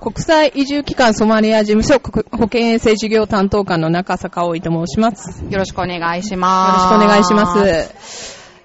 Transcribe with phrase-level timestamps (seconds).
[0.00, 5.42] 国際移住機関ソマリア事務所国保健衛生事業担当官の中坂葵と申します。
[5.44, 6.94] よよろしくお願いしろます。
[6.94, 7.68] しくお願いします。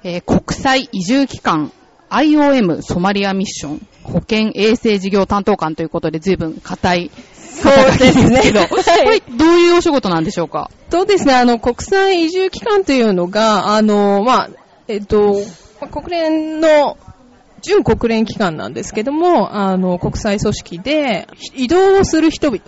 [0.03, 1.71] えー国際移住機関
[2.11, 8.75] IOM ソマリアミッション保健衛生事業担当官ということで随分硬いそうですねはいこ
[9.09, 10.69] れどういうお仕事なんでしょうか？
[10.91, 14.49] そうですね、あの、国際移住機関というのが、あの、まあ、
[14.87, 15.41] えっと、
[15.81, 16.97] まあ国連の、
[17.61, 22.59] 準国連機関なんですけども、あの、国際組織で、移動をする人々。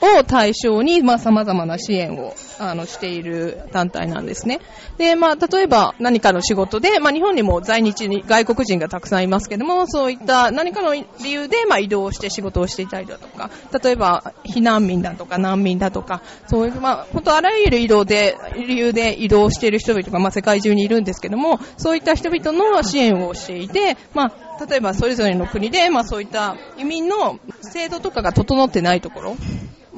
[0.00, 4.60] を対象に、まあ、様々な支援を、あの、している団体なんですね。
[4.96, 13.50] で、まあ、例えば何かの仕事で、まあ、日本にも在日に外国人がたくさんいますけども、そういった何かの理由で、まあ、移動して仕事をしていたりだとか、
[13.82, 29.36] 例えば、避難民だとか難民だとか、そういう、まあ、本当あらゆる移動で、理由で移動している人々が、まあ、世界中にいるんですけども、そういった人々の支援をしていて、まあ、例えばそれぞれの国で、まあ、そういった移民の制度とかが整ってないところ、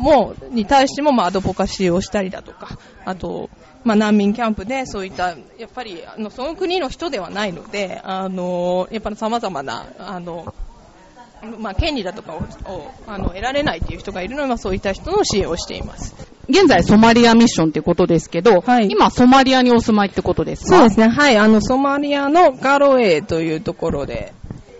[0.01, 3.49] も、に対しても、まあ、アドボカシーをしたりだとか、あと、
[3.85, 10.55] まあ、難民キャンプで、そういった、やっぱり、あの、その国の人ではないので、あの、やっぱり様々な、あの、
[11.59, 12.37] まあ、権利だとかを
[12.71, 16.15] をあの得られないっていう人がいるので、まあ、そういった人の支援をしています。
[16.51, 20.81] 現在ソマリアミッションってことですけど、はい今ソマリアにお住まいってことですか？
[20.81, 21.09] そうですね。
[21.09, 21.39] はい。
[21.39, 24.35] あの、ソマリアのガロエというところで、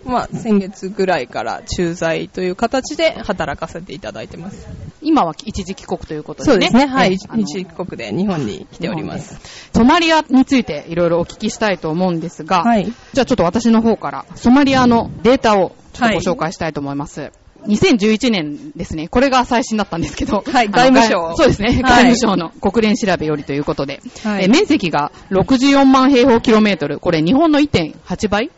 [0.05, 4.67] まあ、先月ぐらいから駐在という形で働かせていただいてます。
[5.01, 6.67] 今は一時帰国ということですね。
[6.67, 6.91] そうですね。
[6.91, 7.17] はい。
[7.27, 9.39] あの日国で日本に来ております。
[9.73, 12.85] ソマリアについていろいろお聞きしたいと思うんですが、はい。
[12.85, 17.31] じゃあちょっと私の方からソマリアのデータをちょっとご紹介したいと思います。
[17.67, 19.07] 2011年ですね。
[19.07, 20.43] これが最新だったんですけど。
[20.45, 21.81] はい外務省 外そうですね。
[21.81, 24.01] 外務省の国連調べよりということで。
[24.23, 26.99] はいえ面積が64万平方キロメートル。
[26.99, 28.51] これ日本の1.8倍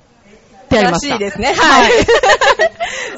[0.77, 1.13] ってありました。
[1.13, 1.53] らしいですね。
[1.53, 1.93] ははいい。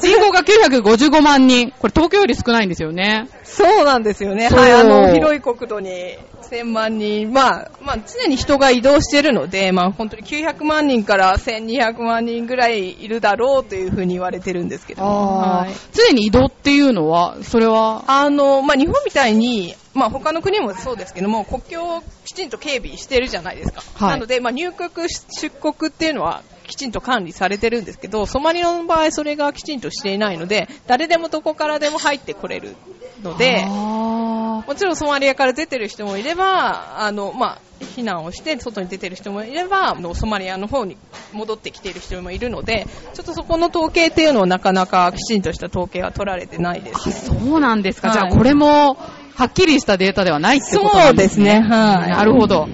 [0.00, 1.72] 人口が955万人。
[1.78, 3.28] これ東京より少ないんですよね。
[3.44, 4.48] そうなんですよね。
[4.48, 4.72] はい。
[4.72, 6.18] あの、広い国土に
[6.50, 15.38] 1000万人、まあ、まあ、常に人が移動しているので、まあ、本当に900万人から1200万人ぐらいいるだろうというふうに言われてるんですけども。
[15.38, 15.74] はい。
[15.92, 23.82] 常に移動っていうのは、それは、あの、まあ、日本みたいに、まあ、他の国もそうですけども、国境をきちんと警備してるじゃないですか。
[23.94, 32.76] はいなので、まあ、入国、出国っていうのは、きちんと管理されてるんですけど、ソマリアの場合それがきちんとしていないので、誰でもどこからでも入ってこれる
[33.22, 37.58] ので、あもちろんソマリアから出てる人もいれば、あの、まあ、
[37.96, 40.96] 避難をして外に出てる人もいれば、ソマリアの方に
[41.32, 47.40] 戻ってきている人もいるので、ちょっとそこの統計っていうのはなかなかきちんとした統計は取られてないですーね。
[47.40, 48.08] そうなんですか。
[48.08, 48.96] はいじゃあこれも、
[49.36, 51.04] はっきりしたデータではないってことですね。
[51.04, 52.68] そうですねはいなるほど。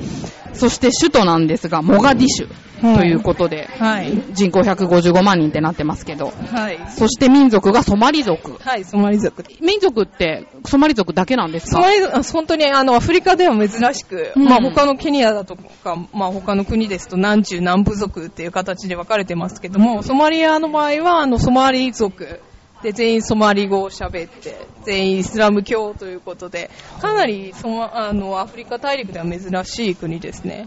[0.54, 2.48] そして首都なんですが、モガディシュ
[2.96, 4.12] ということで、はい。
[4.32, 6.78] 人口155万人ってなってますけど、はい。
[6.90, 8.54] そして民族がソマリ族。
[8.60, 9.44] はい、ソマリ族。
[9.60, 11.76] 民族ってソマリ族だけなんですか？
[11.76, 22.40] ソマリ族、あ本当にあの、アフリカでは珍しく、うんまあ他のケニアだとか、まあ他の国ですと何十何部族っていう形で分かれてますけども、ソマリアの場合は、あの、ソマリ族
[22.82, 26.70] で全員ソマリ語を喋って、全員イスラム教ということで、
[27.00, 30.66] かなりソマ、あの、アフリカ大陸では珍しい国ですね。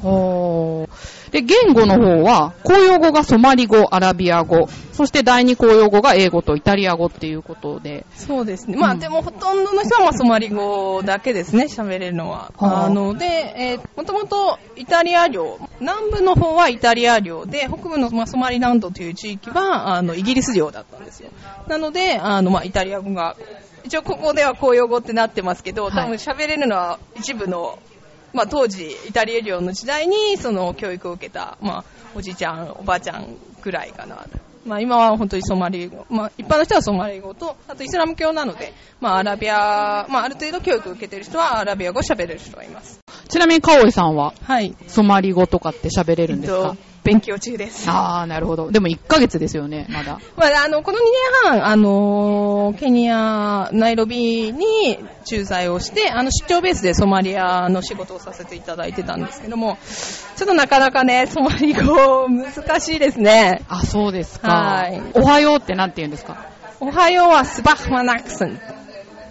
[1.32, 8.78] で、言語の方は、公用語がソマリ語、アラビア語、そして第二公用語が英語とイタリア語っていうことで、そうですね。
[8.78, 12.54] まあ、うんでもほとんどの人はまあソマリ語だけですね、喋れるのは。
[12.56, 21.30] はああの、で、えーもともとイタリア領、南部の方はイタリア領で、北部のまあソマリランドという地域は、あの、イギリス領だったんですよ。
[21.68, 23.36] なので、あの、まあ、イタリア語が、
[23.84, 27.80] 一応ここでは公用語ってなってますけど、はい多分喋れるのは一部の、
[28.34, 31.84] まあ、当時、イタリア領の時代に、その、教育を受けた、まあ、
[32.16, 33.28] おじいちゃん、おばあちゃん
[33.62, 34.26] くらいかな。
[34.66, 36.06] まあ、今は本当にソマリ語。
[36.10, 43.00] まあ、一般の人はソマリ語と、あとイスラム教なので、まあ、アラビア、まあ、ある程度教育を受けてる人はアラビア語を喋れる人がいます。
[43.30, 44.76] ちなみに、カオイさんは、はい。
[44.88, 46.60] ソマリ語とかって喋れるんですか？
[46.60, 47.86] えっと、勉強中です。
[47.88, 48.72] あー、なるほど。
[48.72, 50.20] でも1ヶ月ですよね、まだ。
[50.36, 51.02] まあ、あの、この2
[51.46, 59.78] 年半、あのーケニア、ナイロビに駐在をして、あの、出張ベースでソマリアの仕事をさせていただいてたんですけども、
[60.36, 63.64] ちょっとなかなかね、ソマリ語難しいですね。
[63.70, 64.52] あ、そうですか。
[64.52, 66.38] はいおはようってなんて言うんですか？
[66.80, 68.60] おはようはスバッマナクスン。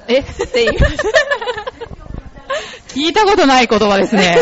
[0.08, 0.20] え？
[0.20, 0.94] って言います。
[2.94, 4.36] 聞いたことない言葉ですね。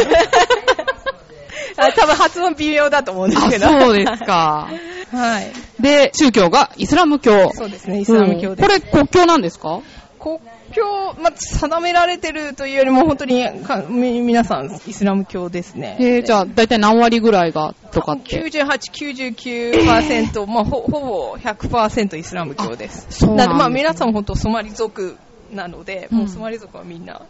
[1.77, 3.67] あ多分発音微妙だと思うんですあ、けど。
[3.69, 4.13] そうです。
[4.25, 4.69] か。
[5.13, 5.53] はい。
[5.83, 7.51] で、宗教がイスラム教。
[7.55, 8.69] そうですね、イスラム教です。
[8.69, 9.81] これ国教なんですか？
[10.19, 10.39] 国
[10.73, 10.85] 境、
[11.21, 13.45] まあ、定められてるというよりも本当に
[14.23, 15.97] 皆さんイスラム教ですね。
[15.99, 23.07] えー、じゃあ、だいたい何割ぐらいがとかって？98、99%、まあ、ほほぼ100%イスラム教です。
[23.11, 25.17] そうなんで、まあ、皆さん本当ソマリ族
[25.53, 27.23] なので、うんもうソマリ族はみんな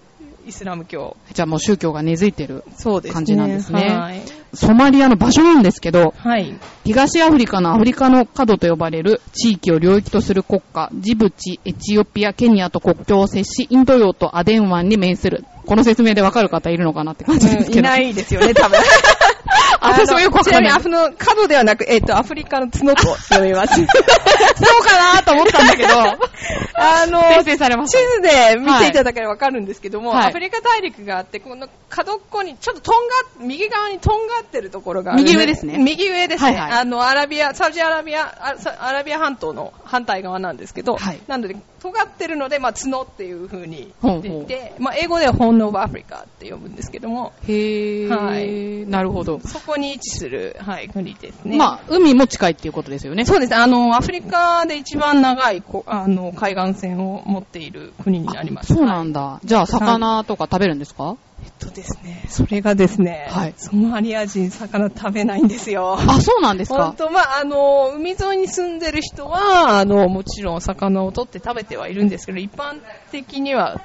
[0.47, 1.17] イスラム教。
[1.33, 3.15] じゃあもう宗教が根付いてるそうですね。
[3.15, 4.23] 感じなんですねはい。
[4.55, 6.59] ソマリアの場所なんですけど、はい。
[6.85, 15.45] 東アフリカのアフリカの角と呼ばれる地域を領域とする国家、ジブチ、エチオピア、ケニアと国境を接し、インド洋とアデン湾に面する。
[15.65, 17.79] この説明でわかる方いるのかなって感じですけど。
[17.79, 18.79] いないですよね、多分。
[19.81, 23.75] 私もよくわかんないあのちなみに、あの、角ではなく、えっ、と、アフリカの角と読みます。
[23.75, 23.87] そう
[24.85, 25.89] かなと思ったんだけど、
[26.77, 27.69] あの、地た。
[27.77, 27.87] 図
[28.23, 36.53] で見ていただければわかるんですけども、はいアフリカ大陸があって、この角っこに、ちょっととんが、右側にとんがってるところがある、右上ですね右上ですね。
[36.53, 48.09] はいはいあの、アラビア、サウジアラビア、アラビア半島の反対側なんですけど、はいなので、尖ってるので、まあ、角っていう風に言っていて、まあ、英語ではホーンオブアフリカって呼ぶんですけども、へー。
[48.09, 49.41] はいなるほど。
[49.41, 51.57] そこに位置する、はい、国ですね。
[51.57, 53.25] まあ、海も近いっていうことですよね。
[53.25, 53.57] そうですね。
[53.57, 58.75] あの、アフリカで一番長い、こあの、海岸線を持っている国になります。
[58.75, 59.41] そうなんだ。
[59.45, 61.17] じゃあ、魚とか食べるんですか？
[61.45, 63.55] えっとですね、それがですね、はい。
[63.57, 65.97] ソマリア人魚食べないんですよ。
[65.99, 66.85] あ、そうなんですか？
[66.85, 72.81] 本当、まあ、あの、海沿いに住んでる人は、あの、もちろん魚を取って食べてはいるんですけど、一般
[73.11, 73.81] 的には、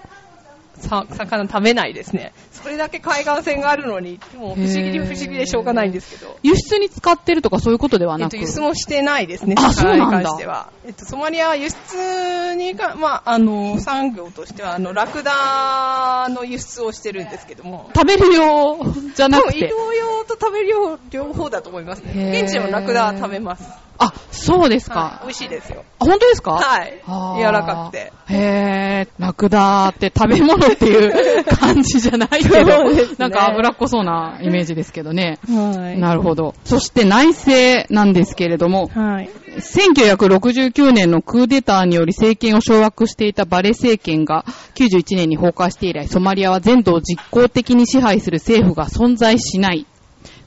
[0.79, 2.33] さ魚食べないですね。
[2.51, 6.38] それだけ海岸線があるのに、もう不思議に不思議でしょうがないんですけど。
[6.44, 8.35] 輸出に使ってるとかそういうことではなく？
[8.35, 10.71] えっと、輸出もしてないですね、あ魚にそうなんだ関しては。
[10.85, 18.77] えっと、ソマリアは輸出にか、まあ、あの、産業としては、あの、ラクダの輸出をしてるんですけども、食べる用
[19.15, 19.65] じゃなくて。
[19.65, 22.39] 移動用と食べる用両方だと思いますへね。
[22.39, 23.87] ー現地でもラクダは食べます。
[23.99, 24.99] あ、そうですか。
[24.99, 25.83] はい美味しいですよ。
[25.99, 26.51] あ、本当ですか？
[26.53, 27.01] はい
[27.39, 28.11] 柔らかくて。
[28.29, 35.39] へー、ラクダって食べ物っていう感じじゃないけど、 ねなんか脂っこそうなイメージですけどね。
[35.47, 36.53] はいなるほど。
[36.65, 39.29] そして内政なんですけれども、はい。
[39.57, 44.45] 1969年のクーデターにより政権を掌握していたバレ政権が
[44.75, 49.85] 91年に崩壊して以来、ソマリアは全土を実効的に支配する政府が存在しない。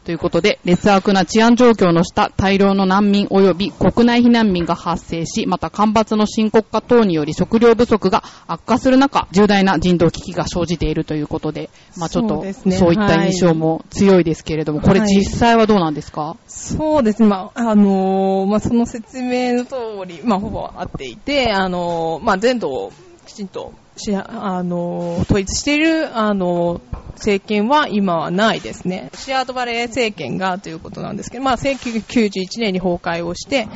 [0.04, 11.68] ということで、劣悪な治安状況の下、大量の難民及び国内避難民が発生し、また干ばつの深刻化等により食料不足が悪化する中、重大な人道危機が生じているということで、
[11.98, 17.28] まあちょっとそういった印象も強いですけれども、これはい実際はどうなんですか、そうですね。
[17.28, 19.76] まあ、あのーまあ、その説明の通
[20.06, 22.92] り、まあ、ほぼ合っていて、あのーまあ、全土を
[23.30, 26.80] きちんとし、あの統一している、あの
[27.14, 29.10] 政権は今はないですね。
[29.14, 33.68] シアードバレー政権がということなんですけど、まあ、1991年に崩壊をして、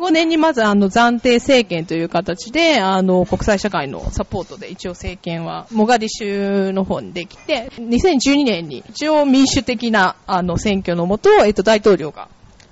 [0.00, 12.28] 2005年にまずあの暫定政権という形で、あの、国際社会のサポートで一応政権は、モガディシュの方にできて、2012年に一応民主的な、あの、選挙のもと、えっと、大統領が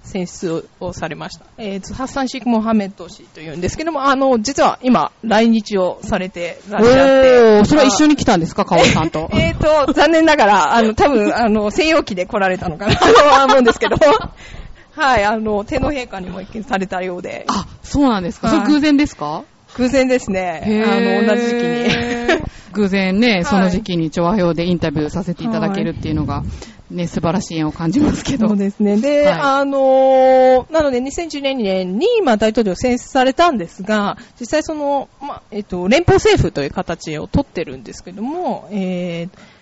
[0.06, 1.44] 選出をされました。
[1.58, 6.98] えーと、ハッサン・シーク・モハメッド氏というんですけども、あの、実は今、来日をされてらっしゃって。
[6.98, 9.28] おー、それは一緒に来たんですか、カオルさんと。
[9.34, 13.04] えーと、残念ながら、あの、多分、あの、専用機で来られたのかなと
[13.46, 13.96] 思うんですけど、
[14.96, 18.48] はい、あの、天皇陛下にも一見されたようで、あ、そうなんですか。
[18.48, 19.42] はい偶然ですか？
[19.76, 22.40] 偶然ですね、あの、同じ時期に。
[22.72, 26.42] 偶然ね、いその時期に調和表でインタビューさせていただけるっていうのが、
[26.90, 28.48] ね、素晴らしい縁を感じますけど。
[28.48, 28.96] そうですね。
[29.00, 39.56] で、はいあのーなので2012年に、まあ、大統領選出されたんですが、実際その、まあ、えっと、連邦政府という形をとってるんですけども、えー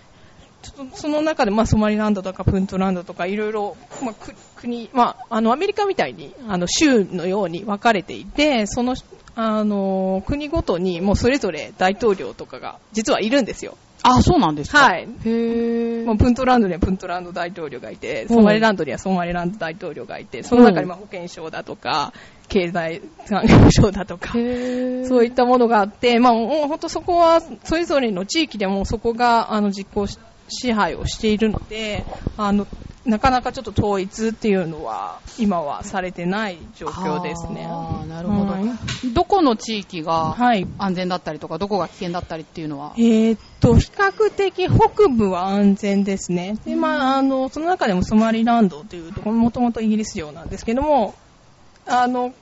[0.95, 8.95] その中で、まあ、ソマリランドとかプントランドとかいろいろ、まあ、く国、まあ、あの、アメリカみたいに、あの、州のように分かれていて、その、
[9.37, 13.77] あの、国ごとにもうそれぞれ大統領とかが実はいるんですよ。
[14.07, 14.79] あ、そうなんですか？
[14.85, 15.05] はい。
[15.05, 16.05] へー。
[16.05, 22.13] まあ、プントランドにはプントランド大統領がいて、ソマリランドにはソマリランド大統領がいて、その中にまあ保健省だとか、
[22.49, 30.19] 経済産業省だとか、そういったものがあって、まあ、もう本当そこは、それぞれの地域でもそこが、あの、実行し
[30.49, 32.05] 支配をしているので、
[32.37, 32.67] あの、
[33.05, 37.67] なかなかちょっと統一っていうのは、今はされてない状況ですね。
[37.69, 38.65] あーなるほど、はい
[39.13, 40.67] どこの地域がはい。
[40.79, 42.95] 安全だったりとか、どこが危険だったりっていうのは？
[42.97, 43.01] え。
[43.33, 46.57] ーっと、比較的北部は安全ですね。
[46.65, 51.15] で、まあ、あの、その中でもソマリランドというところ、もともとイギリス領なんですけども、
[51.87, 52.33] あの、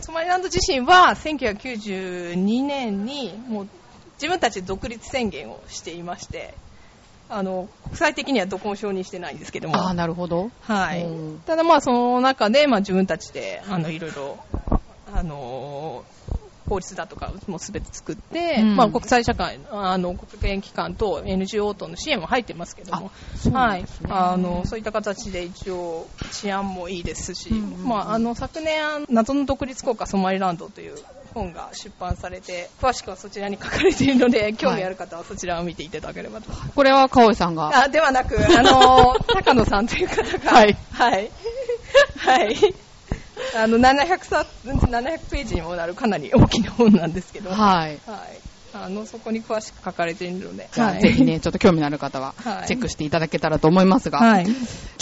[0.00, 3.68] ソマリランド自身は1992年にもう
[4.14, 6.54] 自分たちで独立宣言をしていまして、
[7.28, 9.76] あの、国際的にはどこも承認してないんですけども。
[9.76, 10.50] ああ、なるほど。
[10.60, 11.40] はいうん。
[11.40, 14.38] ただまあその中で、まあ自分たちで、あの、いろいろ、
[15.12, 16.04] あの
[16.68, 23.86] 法律だとかもすべて作って、うんまあ国際社会、あの、国連機関と NGO との支援も入ってますけども、そうなはい。
[24.08, 30.96] あの、そういった形で一応治安もいいですし、うんうんうんまああの、昨年、謎の独立国家ソマリランドという
[31.36, 36.50] 本が出版されて、詳しくはそちらに書かれているので、興味ある方はそちらを見ていただければと。
[36.74, 37.84] これは、かおりさんが。
[37.84, 41.30] あ、ではなく、あの、 高野さんという方が、はいはい。
[42.16, 42.56] はい。
[43.54, 47.90] あの、700冊、700ページにもなるかなり大きな本なんですけど、はい。
[47.90, 47.98] はい。
[48.72, 54.46] あの、そこに詳しく書かれているので、はいぜひね、ちょっと興味のある方はは、いチェックしていただけたらと思いますが、はい。
[54.46, 54.50] ち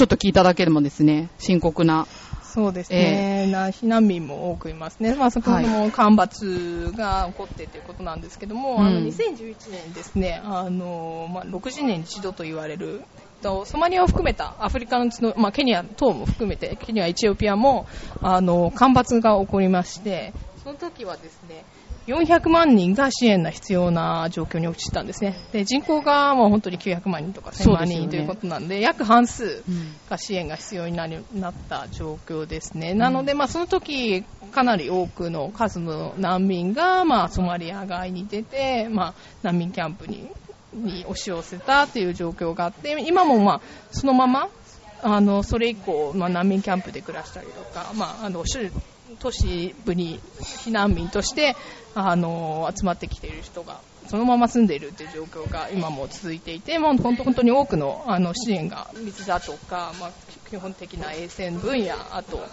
[0.02, 2.06] ょっと聞いただけでもですね、深刻な、
[2.54, 5.16] そうですね、な避難民も多くいますね。
[5.16, 8.86] まあ、先ほども干ばつが起こってということなんですけども、うん。
[8.86, 13.02] あの、2011年ですね、あの、まあ、60年に一度と言われる、
[13.42, 17.86] とソマリアを含めたアフリカのうちの、まあ、ケニア等も含めて、ケニア、エチオピアも、
[18.22, 20.32] あの、干ばつが起こりまして、
[20.62, 21.66] その時はですね、
[22.06, 25.36] 400万人が支援が必要な状況に陥ったんですね。
[25.52, 32.92] で、人口がもう本当に900万人とか1000万そうですよね人ということなんで、約半数うんが支援が必要になりなった状況ですね。
[32.94, 40.30] なので、まあ、その時、かなり多くの数の難民が、まあ、ソマリア外に出て、まあ、難民キャンプに、
[40.74, 44.48] に押し寄せたという状況があって、今もまあ、そのまま、
[45.02, 48.70] あの、それ以降、まあ、難民キャンプで暮らしたりとか、まあ、あの、州
[49.18, 51.56] 都市部に避難民として、
[51.94, 60.10] あの、集まってきている人が、そのまま住んでいるという状況が今も続いていて、もう本当に多くのあの支援が水だとか、まあ、
[60.50, 62.44] 基本的な衛生分野、あと、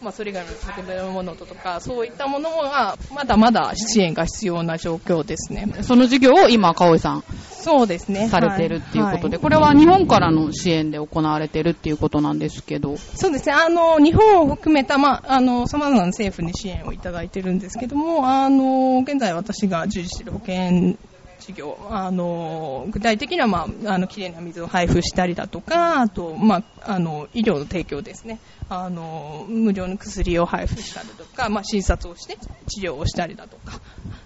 [0.00, 5.66] まあ、それ以外の食べ物とか、そういったものが、まだまだ支援が必要な状況ですね。
[5.82, 7.24] その授業を今、かおりさん
[7.66, 8.28] そうですね。
[8.28, 13.54] されてるっていうことで、はこれは日本からの支援で行われてるっていうことなんですけど、そうですね。
[13.54, 20.96] あの、日本を含めた、まあ、あの、様々な政府に支援をいただいてるんですけども、あの、現在私が従事している保険
[21.38, 28.38] 事業、あの、具体的には、まあ、あの、きれいな水を配布したりだとか、あと、まあ、あの、医療の提供ですね。
[28.68, 32.36] あの、無料の薬を配布したりとか、まあ、診察をして
[32.68, 33.80] 治療をしたりだとか、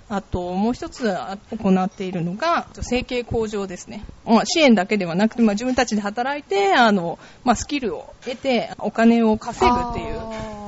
[0.09, 4.05] あと、もう一つ行っているのが、生計向上ですね。
[4.25, 10.60] まあ、支援だけではなくて、まあ、自分たちで働いて、あの、まあ、スキルを得て、お金を稼ぐっていう。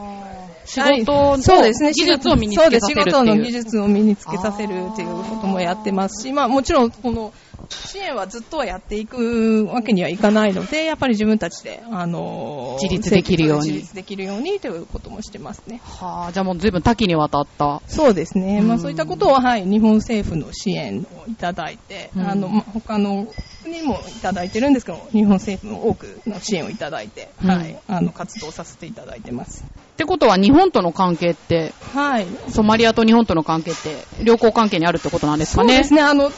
[0.72, 3.12] 仕事のそうですね技術を身につけさせるっていう。
[3.12, 7.34] そうです仕事の技術を身につけさせるっていうこともやってますし、まあもちろんこの
[7.68, 15.80] 支援はずっとはやっていくわけにはいかないので、やっぱり自分たちで、あの自立できるように自立できるようにということもしてますね。
[15.84, 17.82] はあ、じゃあもう随分多岐にわたった。
[17.86, 18.60] そうですね。
[18.60, 23.26] うんまあそういったことは、はい、日本政府の支援をいただいて、うんあの、まあ他の
[23.62, 27.50] 国もいただいてるんですけど、日本政府も多くの支援をいただいて、うん。
[27.50, 29.64] はい、あの、活動させていただいてます。
[29.92, 32.26] ってことは日本との関係って、はい。
[32.48, 35.74] ソマリアと日本との関係って良好関係にあるってことなんですかね？
[35.74, 36.30] そうですね、あの、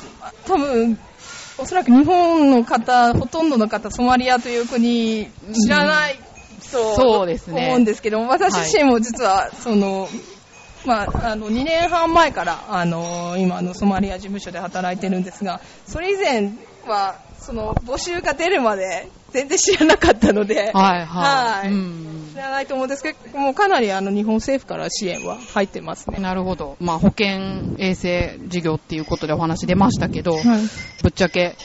[0.47, 0.99] 多分、
[1.57, 6.19] おそらく日本の方、ほとんどの方、ソマリアという国、知らない
[6.73, 7.67] とそうですね。
[7.67, 10.09] 思うんですけども、私自身も実は、その、
[10.85, 16.53] まあ、あの、2年半前から、あの、今のソマリア事務所で働いてるんですが、それ以前
[16.89, 21.07] は、その、募集が出るまで、全然知らなかったので、はいはい。
[21.07, 26.19] はいうん知らないと思うんですけど、もうかなりあの、日本政府から支援は入ってますね。
[26.19, 26.77] なるほど。
[26.81, 30.43] まあ保健衛生事業っていうことでお話出ましたけど、はい。
[31.03, 31.57] ぶっちゃけ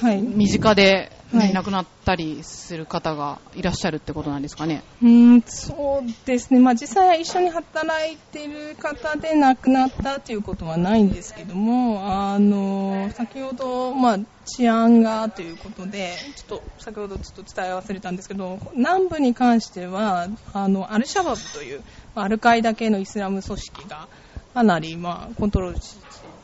[0.00, 0.20] はい。
[0.22, 4.84] 身近で、ねはい亡くなったりする方がいらっしゃるってことなんですかね。
[5.02, 6.60] うーん、そうですね。
[6.60, 21.82] まあ実際は一緒に働いてる方で亡くなったということはないんですけども、あの、先ほど、まあ治安がということで、ちょっと先ほどちょっと伝え忘れたんですけど、南部に関しては、あの、アルシャバブという、
[22.14, 24.08] まあアルカイダ系のイスラム組織が、
[24.56, 25.82] かなり、まあ、コントロールし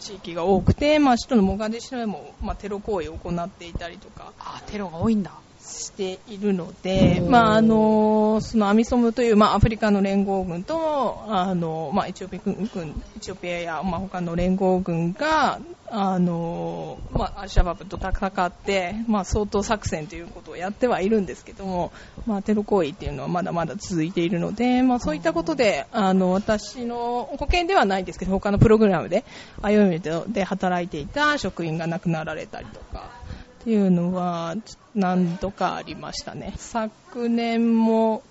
[0.03, 5.42] 地域が多くて、まあ、首都のモガディシュでも、まあ、テロ行為を行っていたりとか、あ、テロが多いんだ。
[5.73, 15.61] しているので、まあ、あの、そのアミソムという、まあ、アフリカの連合軍と、あの、まあ、エチオピア軍、エチオピアや、まあ、他の連合軍が、
[15.95, 18.11] あの、まあ、アルシャバブと戦
[18.47, 21.93] って、まあ、相当作戦ということをやってはいるんですけども、
[22.27, 29.25] まあ、テロ行為っていうのはまだまだ続いているので、まあ、そういったことで、あの、私の保険ではないんですけど、他のプログラムで、
[29.61, 33.22] 歩みで働いていた職員が亡くなられたりとか、
[33.63, 34.57] っていうのは
[34.95, 36.55] 何度かありましたね。
[36.57, 38.23] 昨年も、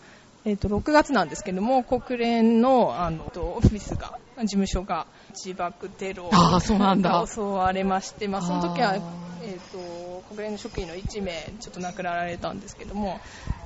[0.44, 7.12] えっ、と、6月なんですけども、国連の、あの、とオフィスが、事務所が自爆テロあーそうなんだ。
[7.12, 8.96] が襲われまして、まあ、その時は
[9.44, 13.20] えー、と国連の職員の1名ちょっと亡くなられたんですけども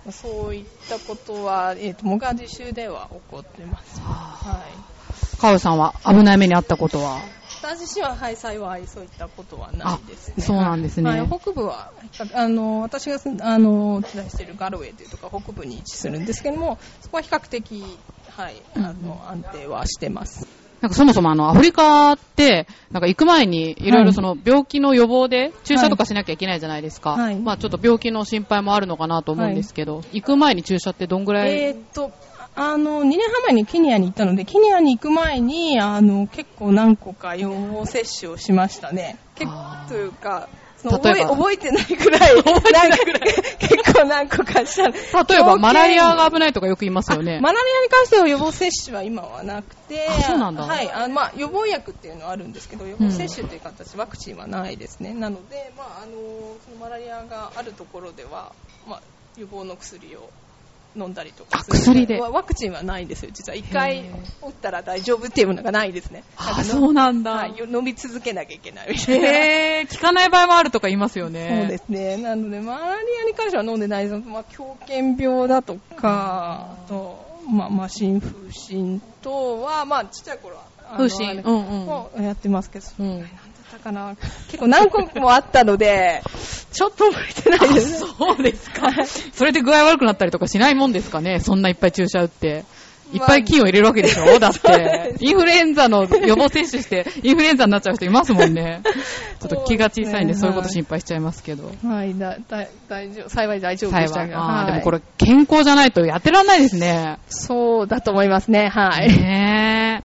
[0.09, 3.99] そういったことは、えー、とモガディシュでは起こってます。
[3.99, 4.63] は
[5.37, 5.37] い。
[5.39, 7.19] カオさんは危ない目にあったことは？
[7.65, 10.35] 私自身は、はい、幸いそういったことはないですね。
[10.37, 11.91] あそうなんですねはい、北部は、
[12.33, 17.83] あの、私がす、あの、お伝えしているガロウェイというところ北部に位置するんですけども、そこは比較的、
[18.29, 20.47] はい、あの、安定はしてます。
[20.81, 27.11] なんかそもそもあの、アフリカって、なんか行く前にいろいろその病気の予防で注射とかしなきゃいけないじゃないですか。
[27.11, 32.11] はいまあちょっと病気の心配もあるのかなと思うんですけど、行く前に注射ってどんぐらい、えーっと、
[32.55, 39.17] あの、2年半前にケニアに行ったので、ケニアに行く前に、あの、結構何個か予防接種をしましたね。
[39.35, 40.47] 結構というか、
[40.89, 44.87] 覚え覚えてないくらい、 覚えてないくらい、結構何個かした。
[44.87, 47.41] 例えばマラリアが危ないとかよく言いますよねあ。
[47.41, 55.13] マラリアに関しては予防接種は今はなくて、あそうなんだはい、あまあ、予防薬っていうのはあるんですけど、予防接種という形、ワクチンはないですね。
[55.13, 58.53] なので、まあ、あの、そのマラリアがあるところでは、
[58.87, 59.01] まあ、
[59.37, 60.29] 予防の薬を
[60.95, 62.19] 飲んだりとか薬で？
[62.19, 63.31] ワワクチンはないんですよ。
[63.33, 64.05] 実は一回
[64.41, 66.23] 打ったら大丈夫っていうものがないですね。
[66.37, 67.31] あ、そうなんだ。
[67.31, 69.27] はい、よ飲み続けなきゃいけないみたいな。
[69.27, 71.59] へー、効かない場合もあるとか言いますよね。
[71.61, 72.17] そうですね。
[72.17, 74.27] なので、マラリアに関しては飲んでないです。
[74.27, 80.63] まあ、狂犬病だとか、あと、まあ、マシン風疹とは、まあ、ちっちゃい頃は、
[80.97, 83.25] 風疹うんうんもやってますけど、うん
[83.75, 84.15] ったかな。
[84.47, 86.21] 結構何個もあったので、
[86.71, 88.07] ちょっと覚えてないですね。
[88.17, 88.89] そうですか。
[89.33, 91.39] それで具合悪くなったりとかしないもんですかね？
[91.39, 92.65] そんないっぱい注射打って。
[93.13, 94.39] いっぱい菌を入れるわけでしょ？
[94.39, 95.17] だっそうでて。
[95.19, 98.81] すインフルエンザの予防接種して、 インフルエンザになっちゃう人いますもんね。
[99.39, 101.71] ちょっと気が小さいんで、そうういうこと心配しちゃいますけど。
[101.87, 104.29] はい、だ、だ、大丈夫、幸い大丈夫でした幸い。
[104.31, 104.39] が。
[104.39, 107.19] はいでもこれ、健康じゃないとやってらんないですね。
[107.29, 109.07] そうだと思いますね、はい。
[109.09, 110.04] ね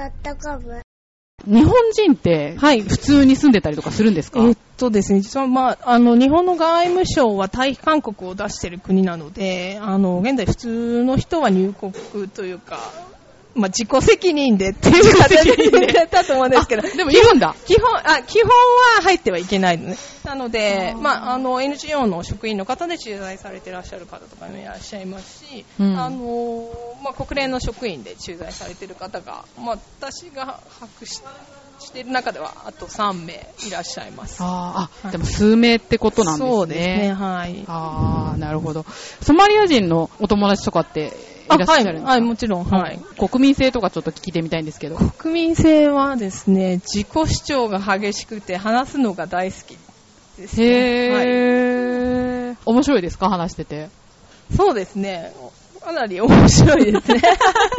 [0.00, 0.82] わはよ .com え。
[1.46, 11.92] 日本人って、はい普通に住んでたりとかするんですか、えっとですね、実はまあ、あの、日本の外務省は退避勧告を出している国なので、あの、現在普通の人は入国
[12.28, 13.09] というか、
[13.54, 17.54] まあ、自己責任でっていう形でやったと思うんですけど、あでもいるんだ。
[17.66, 19.96] 基本、あ、基本は入ってはいけないのね。
[20.24, 26.70] なので、まあ、あの、NGO の職員の方で駐在されていらっしゃる方とかもいらっしゃいますし、うんあの、
[27.02, 31.22] まあ、国連の職員で駐在されている方が、まあ、私が把握し
[31.80, 34.36] している中では、あと3名いらっしゃいます。
[34.40, 36.50] あーあ、はいでも数名ってことなんですね。
[36.50, 37.64] そうですね、はい。
[37.66, 38.84] ああ、なるほど。
[39.22, 41.12] ソマリア人のお友達とかって
[41.54, 42.10] いらっしゃるんですか？
[42.10, 42.98] はい、はい、もちろん、はい。
[43.28, 44.96] 国民性とかちょっと聞いてみたいんですけど。
[44.96, 49.76] 国民性はですね、自己主張が激しくて話すのが大好き
[50.40, 51.10] ですね。
[52.46, 52.56] はい。
[52.66, 53.28] 面白いですか？
[53.28, 53.88] 話してて。
[54.56, 55.32] そうですね。
[55.82, 57.22] かなり面白いですね。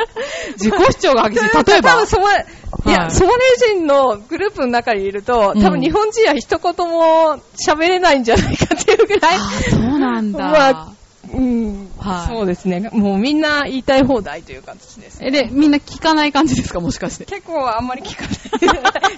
[0.57, 1.49] 自己主張が激しい。
[1.65, 1.91] 例えば？
[1.91, 2.07] 多分。
[2.07, 2.43] ソマリ、
[2.87, 3.41] いや、はいソマリ
[3.75, 9.35] 人のグループの中にいると、多分日本人は一言も喋れないんじゃないかっていうぐらい。
[9.35, 10.39] あーそうなんだ。
[10.49, 10.89] まあ
[11.33, 12.89] うん、はいそうですね。
[12.91, 15.27] もうみんな言いたい放題という形です、ね。
[15.27, 16.79] え、で、みんな聞かない感じですか？
[16.79, 17.25] もしかして。
[17.25, 18.31] 結構あんまり聞かない。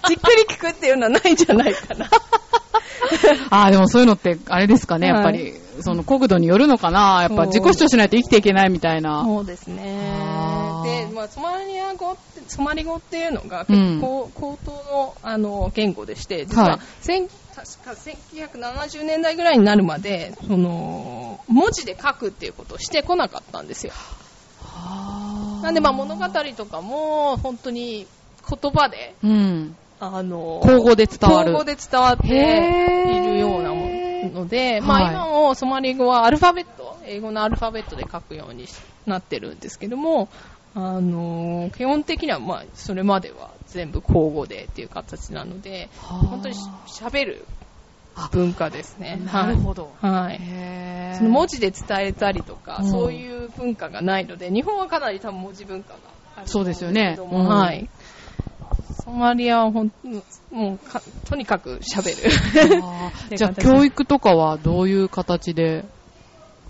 [0.07, 2.09] じっくり聞くっていうのはないんじゃないかな。
[3.49, 9.23] ああ、でもそういうのって、あれですかね、やっぱはり、その国土によるのかなやっぱ自己主張しないと生きていけないみたいな。
[9.25, 9.83] そうですね
[10.83, 23.93] で、まあ、ソマリア語って、ソマリ語っていうのがうん結構高等の、あの、言語でして、実はは、千確か1970年代ぐらいになるまで、その、文字で書くっていうことをしてこなかったんですよ。
[25.61, 26.25] なんで、まあ、物語
[26.57, 28.07] とかも、本当に
[28.49, 29.77] 言葉で、うん。
[29.99, 31.51] あの、口語で伝わる。
[31.51, 33.93] 口語で伝わっているようなも
[34.33, 38.65] ので、まあはい今もソマリ語はアルファベット、英語のアルファベットで書くように
[39.05, 40.29] なってるんですけども、
[40.75, 46.55] あの基本的にはまあそれまでは全部口語でっていう形なので、はあ本当に
[46.87, 47.45] 喋る
[48.31, 49.19] 文化ですね。
[49.25, 49.91] なるほど。
[49.99, 51.15] はい。
[51.17, 55.99] その文字で伝えたりとか、うんそういう文化がないので、日本はかなり多分文字文化が
[56.35, 57.89] あるとそうですよねうんはい。
[59.03, 59.91] ソマリアはほん
[60.51, 62.31] もうか、とにかく喋る。
[63.35, 65.83] じゃあ、教育とかはどういう形で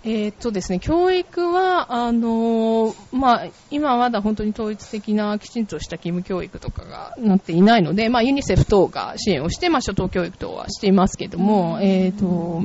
[0.06, 12.64] えーっとですね、教育は、あのーまあ、今まだ本当に統一的なきちんとした義務教育とかがなっていないので、まあ、ユニセフ等が支援をして、まあ、初等教育等はしていますけども、えーっと、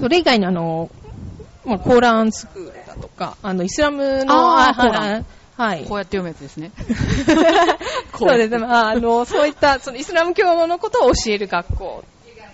[0.00, 0.90] それ以外にあの、
[1.66, 5.26] まあ、コーランスクールだとか、あの、イスラムの、あコーラン
[5.58, 5.84] はい。
[5.84, 6.70] こうやって読むやつですね。
[8.16, 8.58] そうですね。
[8.58, 12.04] まあ、あの、そういった、そのイスラム教のことを教える学校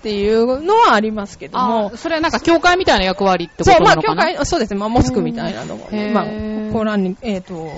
[0.05, 1.90] っていうのはありますけども。
[1.95, 4.33] あ、それはなんか教会みたいな役割ってこそう、まあ、となのかな？
[4.33, 5.88] 教会、そうですね、まあ、モスクみたいなのも。
[5.88, 7.73] ね、まあ、コーランに、えっ、と、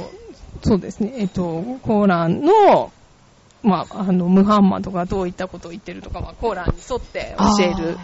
[0.65, 2.93] そうですね、えっ、と、コーランの、
[3.63, 7.97] まあ、あの、ムハンマドがどういったことを言ってるとか、まあ、コーランに沿って教える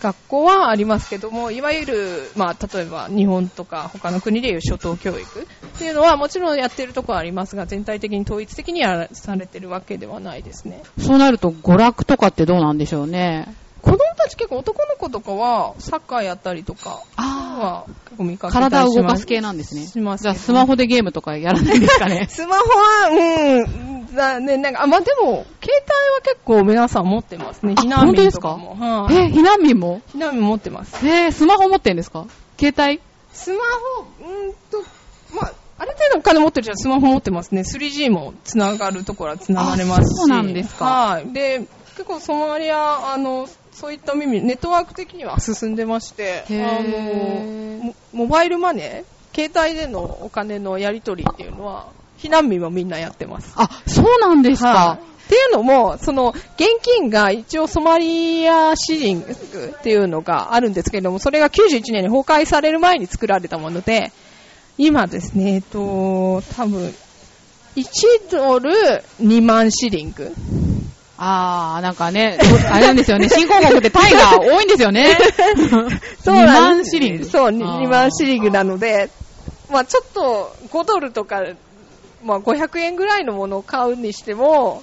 [0.00, 10.82] 学校はありますけども、いわゆる、まあ、例えば日本とか他の国でいう初等教育っていうのはもちろんやってるとこはありますが、全体的に統一的にやらされてるわけではないですね。
[10.98, 13.54] そうなると娯楽とかってどうなんでしょうね。
[13.86, 18.80] 子供たち結構男の子とかはサッカーやったりとかあは結構見かけたりします。
[18.82, 19.86] 体を動かす系なんですね。
[19.86, 22.26] しますじゃあスマホでゲームとかやらないんですかね？
[22.30, 23.62] スマホは、う
[24.02, 25.46] ん、だね、なんか、あ、まあ、でも、携帯は
[26.22, 27.74] 結構皆さん持ってますね。
[27.76, 28.74] あ避難民とかも。
[28.74, 30.00] はいえ、避難民も？
[30.14, 31.06] 避難民持ってます。
[31.06, 32.26] えー、スマホ持ってんですか？
[32.58, 33.00] 携帯？
[33.32, 33.58] スマ
[33.98, 34.82] ホ、うんと、
[35.34, 37.60] まあ、ある程度お金持ってる人はスマホ持ってますね。
[37.60, 40.04] 3G も繋がるところは繋がれますし。
[40.04, 41.32] あそうなんですかはい。
[41.32, 41.58] で、
[41.96, 43.46] 結構ソマリア、あの、
[43.78, 53.52] そういった意味、ネットワーク的には進んでまして、へあーの、モモバイルマネー、携帯でのお金のやり取りっていうのは、避難民もみんなやってます。
[53.54, 54.68] あ、そうなんですか。
[54.68, 64.12] はいっていうのも、その、現金が一応ソマリアシリングっていうのがあるんですけれども、それが91年に崩壊される前に作られたもので、
[64.78, 66.94] 今ですね、えっと、多分、
[67.74, 68.70] 1ドル
[69.20, 70.32] 2万シリング。
[71.18, 72.38] あー、なんかね、
[72.70, 75.16] あれなんですよね、新興国ってタイが多いんですよね。
[76.22, 77.24] そう2なんです万シリング。
[77.24, 79.08] そう、あー2万シリングなので、
[79.70, 81.42] まあちょっと5ドルとか、
[82.22, 84.82] まあ500円ぐらいのものを買うにしても、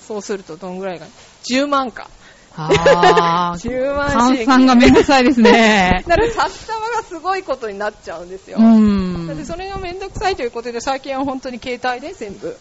[0.00, 1.06] そうするとどんぐらいか。
[1.52, 2.08] 10万か。
[2.56, 4.52] あー、 10万シリング。
[4.52, 6.04] 換算がめんどくさいですね。
[6.06, 8.58] だから札束がすごいことになっちゃうんですよ。
[8.58, 9.46] うだってん。
[9.46, 12.56] それがめんどくさいということで、最近は本当に携帯で全部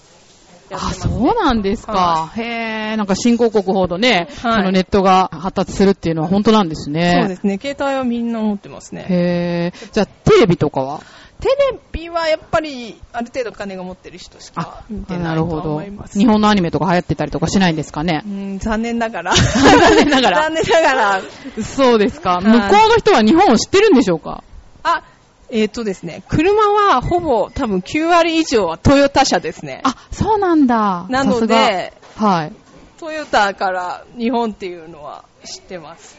[0.70, 1.92] やってあ、ます、そうなんですか。
[1.94, 7.18] はへー、なんか新興国ほどね、はいそのネットが発達するっていうのは本当なんですね。
[7.22, 7.60] そうですね。
[7.62, 9.06] 携帯はみんな持ってますね。
[9.10, 9.92] へー。
[9.92, 11.02] じゃあ、テレビとかは？
[11.40, 16.06] テレビはやっぱり、ある程度金が持ってる人しか見てなないるほどと思いま。
[16.06, 16.20] す。
[16.20, 18.24] 日本のアニメとか流行ってたりとかしないんですかね？
[18.26, 18.30] う。
[18.30, 19.32] ん、残念ながら。
[19.36, 21.22] 残念ながら 残念ながら。
[21.64, 22.40] そうですか。
[22.42, 24.44] い向こうの人は日本を知ってるんでしょうか？
[24.84, 25.04] あ、
[25.52, 29.82] えっ、とですね、車はほぼ多分9割以上はトヨタ車ですね。
[29.84, 31.06] あ、そうなんだ。
[31.10, 32.54] なので、はい。
[33.00, 36.16] トヨタから日本っていうのは知ってます。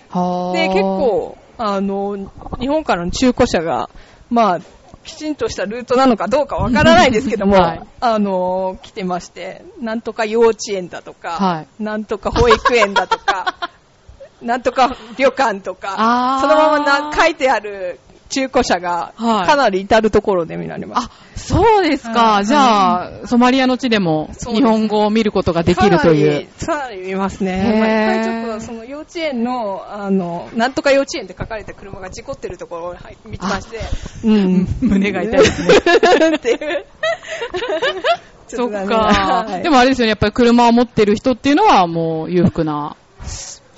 [0.53, 2.17] で、結、構、あの、
[2.59, 3.91] 日本からの中古車が、
[4.31, 4.61] まあ、
[5.05, 13.55] きちんとしたルートなのかどうかわからないですけども、 はいあの、来てまして、なんとか幼稚園だとか、はなんとか保育園だとか、
[14.43, 21.09] なんとか旅館とかそのままな書いてある中古車が、はいかなり至るところで見られます。
[21.09, 22.35] あ、そうですか。
[22.35, 26.47] はいじゃあ、ソマリアの地でも日本語を見ることができるという。
[26.65, 26.97] かなり。
[26.97, 27.73] かなり見ますへね。
[27.75, 33.81] ーまあ、一回ちょっとその幼稚園の、あの、なんとか幼稚園って書かれた車が事故ってるところをはい見てまして、
[34.25, 35.75] うん胸が痛いですね。
[36.37, 36.87] っていう。
[38.47, 38.97] そっか。
[38.97, 42.97] はいでもあれですよね、やっぱり車を持ってる人っていうのはもう裕福な。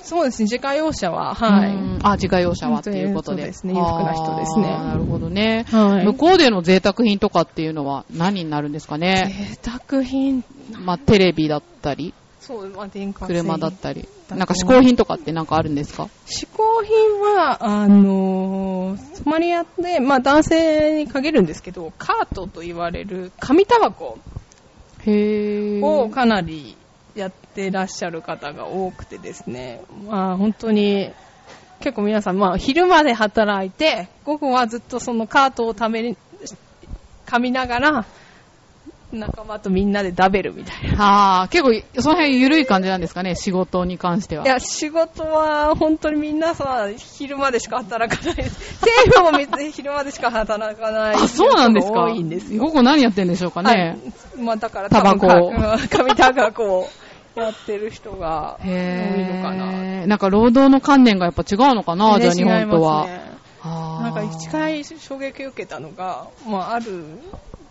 [0.03, 1.69] そうですね、自家用車は、はい。
[1.73, 3.43] うんあ、自家用車はっていうことで。
[3.43, 5.65] そうですね裕福な人ですねなるほどね。
[5.69, 9.33] はい向こうでの贅沢品とかっていうのは何になるんですかね？
[9.63, 10.43] 贅沢品、
[10.79, 14.07] まあ、テレビだったり、そう、まあ、電化製車だったり。
[14.27, 16.09] だなんか嗜好品とかってなんかあるんですか？
[16.25, 24.17] 嗜好品は、あのーソマリアで、まあ男性に限るんですけど、カートと言われる紙タバコ
[25.05, 25.85] へー。
[25.85, 26.75] をかなり
[27.15, 31.11] やってらっしゃる方が多くてですね、まあ本当に
[31.79, 36.17] 結構皆さん、まあ昼まで働いて、午後はずっとそのカートをために、
[37.25, 38.05] 噛みながら、
[39.11, 41.43] 仲間とみんなで食べるみたいな。
[41.43, 44.43] あー、結構、その辺緩い感じなんですかね、仕事に関しては。
[44.43, 48.81] いや、仕事は本当にみんなさ、昼までしか働かないです。
[48.81, 52.63] 政府も別に昼までしか働かないあ、そうなんです人かが多いんですよ。
[52.63, 53.99] 午後何やってんでしょうかね。
[54.35, 54.41] はい。
[54.41, 56.89] まあだからタバコ多分か紙タバコを
[57.35, 59.71] やってる人が多いへのかな。
[59.71, 60.07] ー。
[60.07, 63.07] なんか労働の観念がやっぱ違うのかな、じゃあ日本とは。
[63.07, 67.05] ねなんか一回衝撃を受けたのが、まあある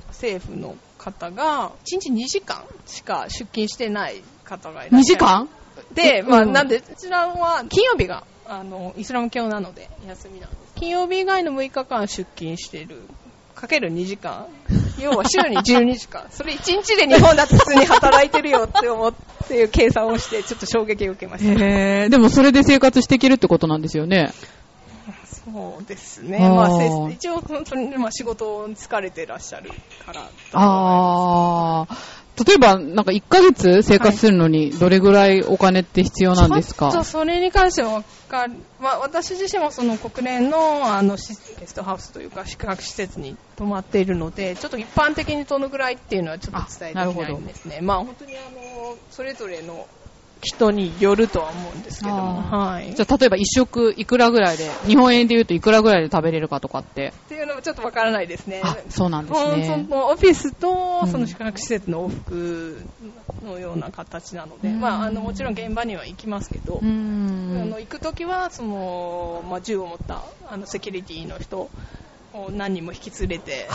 [0.09, 5.19] 政府の方が、1日2時間しか出勤してない方がいらっしゃる。
[5.19, 5.49] 2時間？
[5.95, 10.75] で、うんまあ、なんで、こちらは金曜日が、あの、イスラム教なので、休みなんです。
[10.77, 13.03] 金曜日以外の6日間出勤している、
[13.55, 14.47] かける2時間？
[14.99, 16.27] 要は週に12時間。
[16.31, 19.15] それ1日で日本だって普通に働いてるよって思っ
[19.49, 21.65] ていう計算をして、ちょっと衝撃を受けました。
[21.65, 22.09] へー。
[22.09, 24.33] でもそれで生活していけるってことなんですよね。
[25.45, 26.39] そうですね。
[26.39, 29.73] まあ、せ一応、本当に、まあ、仕事に疲れてらっしゃる
[30.07, 30.31] から。
[30.53, 32.22] あー。
[32.39, 47.81] 例えば、なんか1ヶ月生活するのに、どれぐらいお金って必要なんですか、ちょっとそれに関してはわかる、まあ、私自身もその国連のあのしゲストハウスというか宿泊施設に泊まっているので、ちょっと一般的にどのぐらいっていうのはちょっと伝えていないんですね。
[47.83, 49.87] まあ本当にあの、それぞれの
[50.43, 52.95] 人によるとは思うんですけども、はい。
[52.95, 57.13] じゃあ、例えば1食いくらぐらいで、日本円で言うといくらぐらいで食べれるかとかって。
[57.27, 58.61] っていうのもちょっとわからないですね。
[58.65, 59.87] あ、そうなんですそね。
[59.89, 62.87] のオフィスとうんその宿泊施設の往復
[63.45, 71.71] のような形なので、うんまあ、あのもちろん現場には行きますけど、うーんあの行くときはその、まあ、銃を持ったあのセキュリティの人
[72.33, 73.69] を何人も引き連れて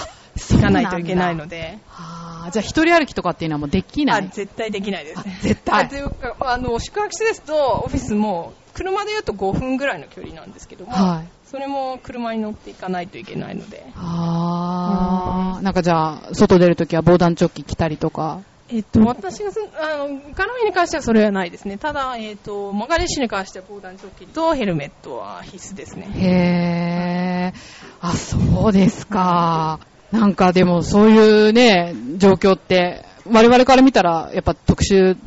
[0.52, 4.26] 行かないといけないので、はあ、じゃあ一人歩きとかっていうのはもうできない？
[4.26, 5.38] あ絶対できないですね。
[5.42, 11.30] 絶対あというかあの宿泊施設とオフィスも車で言うと5分ぐらいの距離なんですけども、はい。
[11.46, 13.92] それも車に乗っていかないといけないので。
[13.96, 18.42] はあ、なんかじゃあ、外出るときは防弾チョッキ着たりとか？
[18.70, 21.78] えっと、私がす、あの、カナミに関してはそれはないですね。
[21.78, 26.10] ただ、えっと、マガレッシュに関しては防弾チョッキとヘルメットは必須ですね。
[26.14, 27.54] へえ。
[28.02, 29.80] あ、そうですか。
[30.12, 35.18] なんかでもそういうね、状況って、我々から見たらやっぱ特殊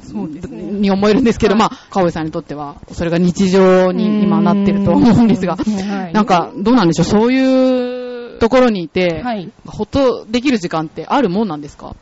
[0.81, 6.13] に思えるんですけど、まあ、川上さんにとってはそれが日常に今なってると思うんですが、はい。
[6.15, 9.53] なんかどうなんでしょう、そういうところにいて、はい。
[9.67, 11.95] ほっとできる時間ってあるもんなんですか？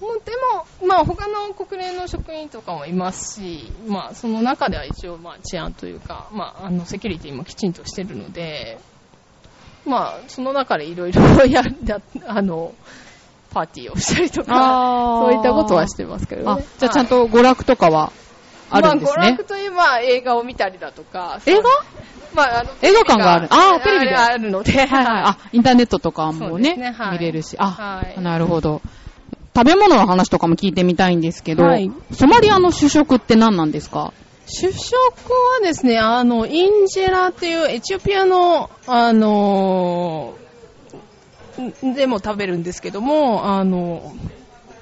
[0.00, 0.32] もうで
[0.80, 8.78] も、まあ、他の国連の職員とかもいますし、まあ、その中では一応、まあ、治安というか、まあ、あの、セキュリティもきちんとしてるので、
[9.84, 12.74] まあ、その中でいろいろや、やあの、
[13.50, 16.64] パーティーをしたりとか、そういったことはしてますけどあね。
[16.78, 18.12] じゃあちゃんと娯楽とかは
[18.70, 19.44] あるんですねまあ、娯楽。
[19.44, 21.40] といえば映画を見たりだとか。
[21.46, 21.62] 映画？
[22.34, 24.72] まあ、あの、映画館があるあーテレビであるので。
[24.72, 25.06] はいはい。
[25.24, 27.56] あ、インターネットとかもね、ねはい見れるし。
[27.58, 28.80] あ、はいなるほど。
[29.54, 34.14] 食べ物の話とかも聞いてみたいんですけど、はいソマリアの主食って何なんですか？
[34.46, 40.34] 主食はですね、あの、インジェラっていうエチオピアの、あの
[41.84, 44.14] んでも食べるんですけども、あの、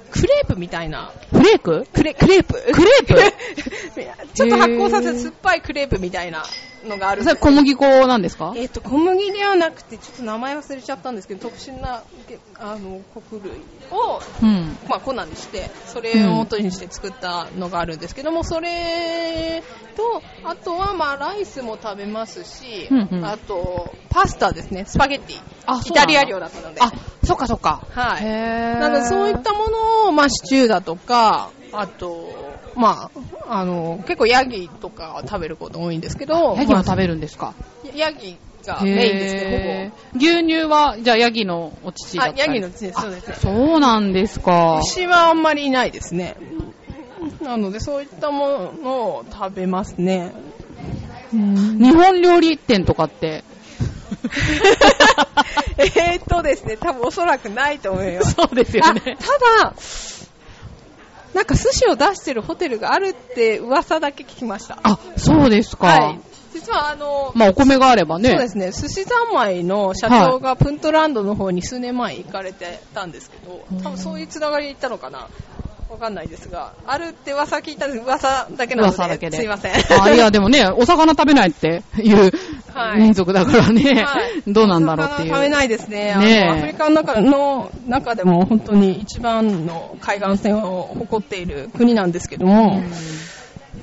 [0.09, 1.11] クレープみたいな。
[1.31, 2.53] フレーククレ、クレープ？
[2.53, 3.15] クレープ？
[4.33, 6.43] ちょっと発酵させて酸っぱいクレープみたいな
[6.83, 8.53] のがあるんそですれ小麦粉なんですか？
[8.55, 14.77] えっ、と、小麦ではなくて、ちょっと名前忘れちゃったんですけど、特殊な、けあの、穀類を、うん。
[14.87, 19.61] まあ、粉にして、それを元にして作ったのがあるんですけども、それ
[19.95, 25.37] と、あとは、まあ、ライスも食べますし、うんうんあと、パスタですね、スパゲッティ。
[25.67, 26.81] あイタリア料だったので。
[26.81, 26.91] あ、
[27.23, 27.85] そっかそっか。
[27.91, 28.25] はい。
[28.25, 32.29] へーなので、そういったものを、まあ、シチューだとか、あと、
[32.75, 33.09] ま
[33.47, 37.53] あ、あの、結構ヤギとかは食べること多いんですけど、まヤギも食べるんですか？
[37.57, 40.19] あヤギがメインですね、ほぼ。
[40.19, 43.35] 牛乳は、じゃあヤギのお乳だあ、ヤギの血です、そうですね。
[43.41, 44.79] そうなんですか。
[44.83, 46.35] 牛はあんまりいないですね。
[47.41, 50.31] なので、そういったものを食べますね。
[51.31, 53.43] 日本料理店とかって？
[55.77, 58.33] えーっとですね、多分おそらくないと思います。
[58.33, 59.01] そうですよあね。
[59.01, 59.11] た
[59.63, 59.73] だ、
[61.41, 64.77] なんか寿司を出してるホテルがあるって噂だけ聞きました。
[64.83, 65.87] あ、そうですか。
[65.87, 66.19] はい。
[66.53, 68.29] 実はあの、まあお米があればね。
[68.29, 75.29] そうですね、寿司三昧の社長がプントランドの方に数年前行かれてたんですけど、多分そういうつながりで行ったのかな。
[75.89, 78.03] わかんないですが、あるって噂聞いたんです。
[78.03, 78.95] 噂だけなので。
[78.95, 79.37] 噂だけで。
[79.37, 79.73] すいません。
[80.01, 82.31] あ、いや、でもね、お魚食べないっていう
[82.73, 85.29] はい民族だからね、はいどうなんだろうっていう。
[85.29, 86.15] 魚食べないですね。
[86.15, 92.81] ねアフリカの中の中でも本当に一番の海岸線を誇っている国なんですけども、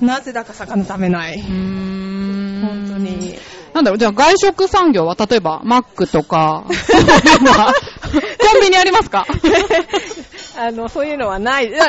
[0.01, 1.41] なぜだか魚食べない。
[1.41, 3.37] 本当に。
[3.73, 6.65] なんだろう、じゃあ外食産業は、例えば、マックとか、
[8.51, 9.25] コンビニありますか？
[10.57, 11.71] あの、そういうのはない。
[11.79, 11.85] あ、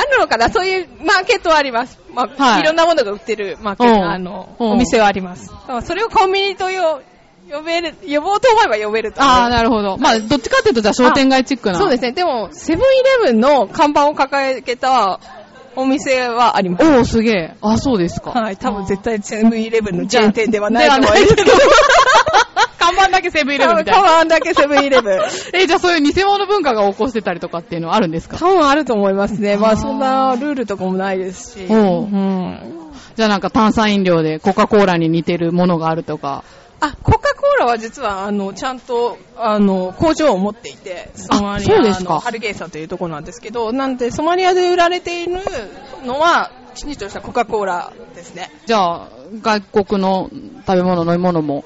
[0.00, 0.50] ああるのかな？
[0.50, 1.98] そういうマーケットはあります。
[2.12, 5.52] まあ、はいい、ろんなものが売ってるマーケッうんト、あの、うんお店はあります。
[5.82, 7.02] それをコンビニとよ
[7.50, 9.22] 呼べる、呼ぼうと思えば呼べると。
[9.22, 9.96] ああ、なるほど。
[9.98, 11.78] まあ、どっちかっていうと、じゃあ商店街チックな。
[11.78, 12.12] そうですね。
[12.12, 15.18] でも、セブンイレブンの看板を掲げた
[15.74, 16.84] お店はあります。
[16.84, 17.54] おー、すげえ。
[17.60, 18.30] あ、そうですか。
[18.30, 21.66] はい、多分絶対セブンイレブンのチェーン店ではないと思いますではないですけど。
[22.80, 24.08] 看板だけセブンイレブンみたいな。
[24.08, 25.20] 看板だけセブンイレブン。
[25.54, 28.38] え、じゃあそういう偽物文化が起こしてたりとかっていうのはあるんですか？
[28.38, 29.56] 多分あると思いますね。
[29.56, 31.66] まあそんなルールとかもないですし。
[31.68, 32.58] おううん。
[33.16, 36.42] じゃあなんか炭酸飲料でコカ・コーラに似てるものがあるとか。
[36.82, 45.42] あ、コカ・コーラは実は、あの、ちゃんと、あの、工場を持っていて、ソマリアのハルゲーサというところなんですけど、なんで、ソマリアで売られている
[46.06, 48.50] のは、きちんとしたコカ・コーラですね。
[48.64, 49.08] じゃあ、
[49.42, 50.30] 外国の
[50.66, 51.64] 食べ物、飲み物も。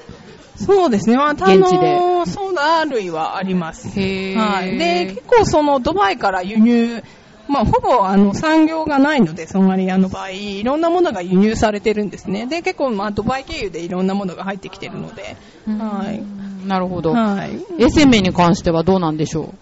[0.55, 1.17] そうですね。
[1.17, 3.99] まあ、現地であのソーダ類はあります。
[3.99, 4.37] へー。
[4.37, 4.77] はい。
[4.77, 7.03] で、結構そのドバイから輸入
[7.47, 12.47] まあ、ほぼ、あの、産業がないので、ソマリアの場合、いろんなものが輸入されてるんですね。
[12.47, 15.37] で、結構、まあ、ドバイ経由でいろんなものが入ってきてるので、
[15.67, 16.67] はい。
[16.67, 17.11] なるほど。
[17.11, 17.83] はい。
[17.83, 19.53] 衛生面に関してはどうなんでしょ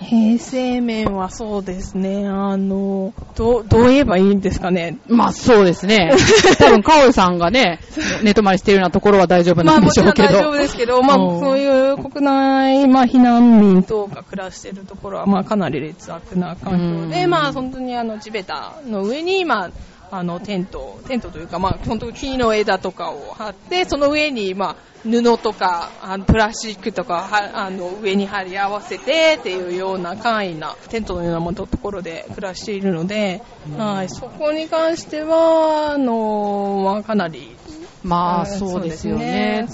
[0.00, 4.98] 衛生面はそうですね、あの、どう、どう言えばいいんですかね。
[5.06, 6.10] うまあそうですね。
[6.58, 7.78] 多分、カオルさんがね、
[8.22, 10.42] 寝泊まりしているようなところは大丈夫まあなんでもちろん大しょうけど。
[10.42, 19.70] 丈夫ですけど、まあうんそういう国内、まあ避難民等が暮らしているところは、まあかなり劣悪な環境で、うんまあ本当にあの地べたの上に、まあ、
[20.14, 33.40] あのテント、テントというか、まあ本当に木の枝とかを張って、その上に、まあ布とか、あのプラスチックとかはあの上に貼り合わせてっていうような簡易なテントのようなところで暮らしているので、
[33.78, 37.56] はい、そこに関しては、あの、まあかなり
[38.02, 39.66] まあんそうですよね。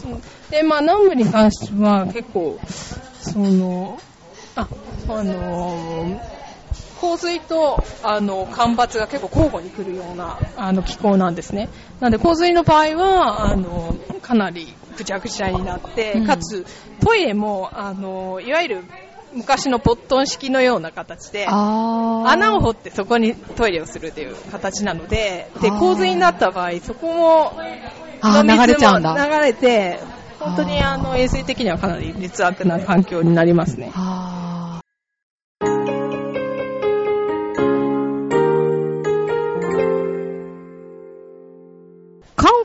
[0.51, 2.61] でまあ南部に関しては結構、
[3.21, 3.99] その、
[4.55, 4.69] あ、
[5.09, 6.21] あの、
[7.01, 11.69] 洪水と、あの、干ばつが結構交互に来るような、あの、気候なんですね。
[12.01, 16.27] なので、洪水の場合は、あの、かなりぐちゃぐちゃになって、うん。
[16.27, 16.67] かつ、
[17.01, 18.85] トイレも、あの、いわゆる
[19.33, 27.53] 昔のポットン式のような形で、穴を掘ってそこにトイレをするという形なので、で、洪水になった場合、そこも、
[28.23, 29.29] 流れちゃうんだ。
[29.29, 30.01] 流れて、
[30.41, 33.93] 本当にあの、衛生的にはかなり劣悪な環境になりますね。
[33.95, 34.48] あ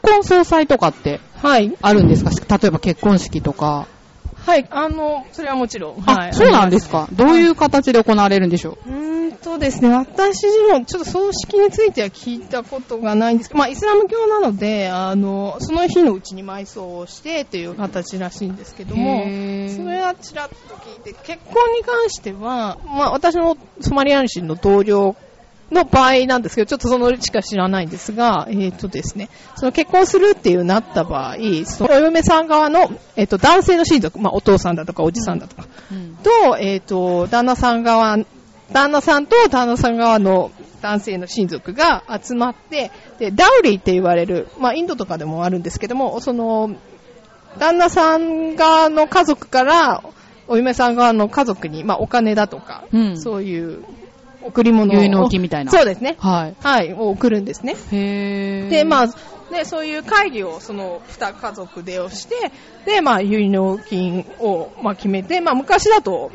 [0.04, 1.76] 婚葬祭とかってはい。
[1.82, 2.58] あるんですか？
[2.58, 3.88] 例えば結婚式とか。
[4.36, 6.04] はい、あの、それはもちろん。
[6.06, 6.34] あ、はい。
[6.34, 7.08] そうなんですか？
[7.14, 8.90] どういう形で行われるんでしょう？
[8.90, 19.28] うーんとですね、私もちょっと葬式については聞いたことがないんですけど、まあ、イスラム教なので、あの、その日のうちに埋葬をしてという形らしいんですけども、そ
[19.90, 25.16] れはちらっと聞いて、結婚に関しては、まあ、私のソマリア人の同僚
[25.74, 36.18] の場合なんですけど、ちょっとそのしか知らないんですが、えっ、とですね、その結婚するっていうなった場合、そのお嫁さん側の、えっ、と、男性の親族、まあ、お父さんだとかおじさんだとか、うん。
[36.18, 38.18] と、えっ、と、旦那さん側、
[38.72, 46.76] 旦那さんと旦那さん側の男性の親族が集まって、で、ダウリーって言われる、まあ、インドとかでもあるんですけども、その、
[47.60, 50.04] 旦那さん側の家族から、
[50.48, 53.84] お嫁さん側の家族に、まあ、お金だとか、うんそういう
[54.46, 54.98] 贈り物を。
[54.98, 56.16] 結納金みたいなそうですね。
[56.20, 56.56] はい。
[56.62, 57.76] はい、を送るんですね。
[57.92, 58.70] へー。
[58.70, 59.08] で、まあ、
[59.52, 62.36] で、そういう会議をその二家族でをして、
[62.86, 66.32] で、まあ、結納金を、まあ、決めて、まあ、昔だと、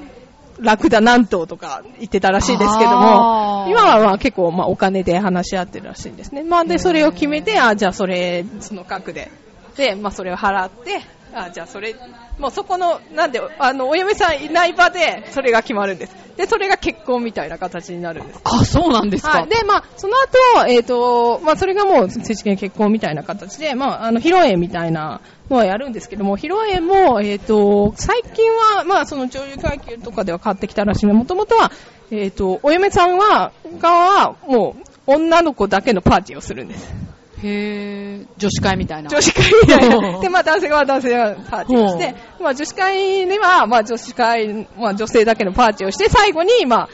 [0.61, 6.43] ラクダ何頭とか言ってたらしいですけども、今はまあ結構まあお金で話し合ってるらしいんですね。
[6.43, 9.31] まあで、それを決めて、あ、じゃあそれ、その額で、
[9.77, 11.01] で、まあそれを払って、
[11.45, 11.95] あ、じゃあそれ、
[12.39, 16.15] もうそこの、なんで、あの、お嫁さんいない場で、それが決まるんです。
[16.37, 18.41] で、それが結婚みたいな形になるんです。
[18.45, 19.41] あ、そうなんですか。
[19.41, 19.49] はい。
[19.49, 20.15] で、まあ、その
[20.63, 25.21] 後、えっ、と、まあ、それがもう正式に結婚みたいな形で、まあ、あの、披露宴みたいな
[25.51, 31.73] のはやるんですけども、披露宴も、えっ、と、最近は、まあ、その女優階級とかでは変わってきたらしいもともとは、
[32.13, 37.08] えっ、と、お嫁さんは、側は、もう、女の子だけのパーティーをするんです。
[37.43, 38.27] へー。
[38.37, 39.11] 女子会みたいな。
[39.11, 40.21] 女子会みたいな。
[40.21, 46.89] で、まあ男性は男性はパーティーをして、まあ女子会には、まあ女子会、まあ女性だけのパーティーをして、最後に、まあ、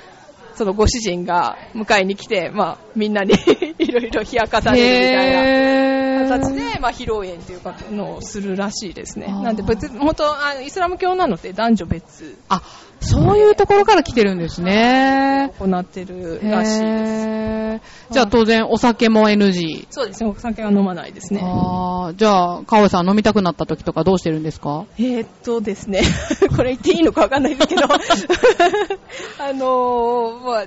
[0.54, 3.34] そのご主人が迎えに来て、まあみんなに
[3.78, 6.04] いろいろ冷やかされるみたいな。
[6.24, 9.26] 形で、まあ、披露宴というかのをするらしいですね。
[9.26, 12.62] なんで別、本当あの、イスラム教なので男女別あ、
[13.00, 15.52] そういうところから来てるんですね。
[15.58, 17.63] 行ってるらしいです。
[18.10, 19.86] じゃあ当然お酒も NG。
[19.90, 21.40] そうですね、お酒は飲まないですね。
[21.42, 24.84] あーじゃあ、かおさん飲みたくなった時とかどうしてるんですか？
[24.98, 26.02] えーっとですね、
[26.56, 27.82] これ言っていいのかわかんないですけど、
[29.38, 30.64] あのー、まあ、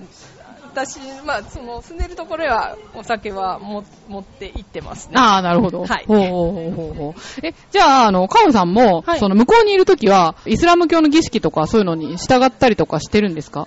[0.74, 5.13] 私、まあ、その、住んでるところへは、お酒はも持って行ってますね。
[5.15, 5.82] ああ、なるほど。
[5.82, 7.46] はいほうほうほうほうほう。
[7.46, 13.62] え、じゃあ、あの、かおさんも、はいその、向こうにいる時は、イスラム教の儀式とかそういうのに従ったりとかしてるんですか？
[13.62, 13.66] は、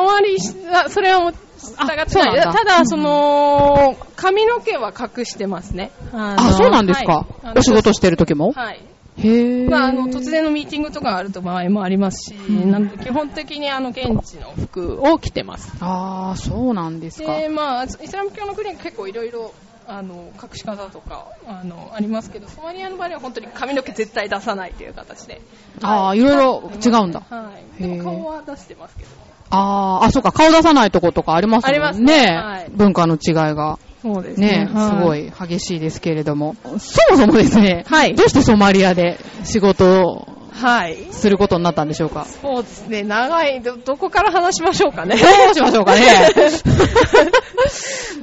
[0.00, 1.32] あまりそれは
[1.76, 5.90] ただ、その、髪の毛は隠してますね。
[6.12, 8.52] あのあ、そうなんですか、はいお仕事してる時も？
[8.52, 8.80] はい。
[9.18, 15.72] へぇまあ、あの、突然のミーティングとかあると場合もありますし、んなんで基本的にあの、現地の服を着てます。
[15.80, 17.36] ああ、そうなんですか。
[17.36, 19.52] で、まあ、イスラム教の国は結構いろいろ、
[19.86, 25.40] あの、隠し方とか、あの、ありますけど、ソマリアの場合は本当に髪の毛絶対出さないという形で。
[25.82, 27.20] ああ、いろいろ違うんだ。
[27.28, 27.82] はい。
[27.82, 29.29] でも顔は出してますけど。
[29.50, 31.74] ああ、あ、そうか、顔出さないとことかありますもんね。
[31.74, 33.78] ありますねはい文化の違いが。
[34.02, 34.70] そうですね、ね。
[34.74, 35.26] すごい。
[35.26, 36.56] い激しいですけれども。
[36.78, 40.96] そもそもですね、はいどうしてソマリアで仕事をはい。
[41.10, 42.24] することになったんでしょうか？
[42.24, 45.16] そうですね、長い、ど、どこから話しましょうかね。
[45.16, 45.22] ど
[45.52, 46.02] うしましょうかね。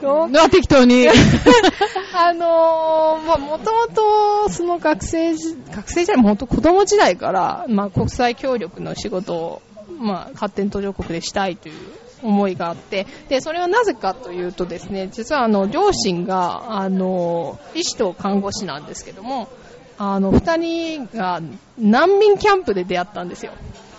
[0.02, 1.08] どまあ適当に。
[2.14, 9.62] あのー、まあ、もともと、その学生時、学生時代も本当子供時代から、まあ、国際協力の仕事を、
[9.98, 11.76] まあ、発展途上国でしたいという
[12.24, 19.48] 思いがあって、で、それはなぜかというとですね、実はあの、両親が、あの、医師と看護師なんですけども、
[19.98, 21.42] あの、二人が
[21.78, 23.54] 難民キャンプで出会ったんですよ。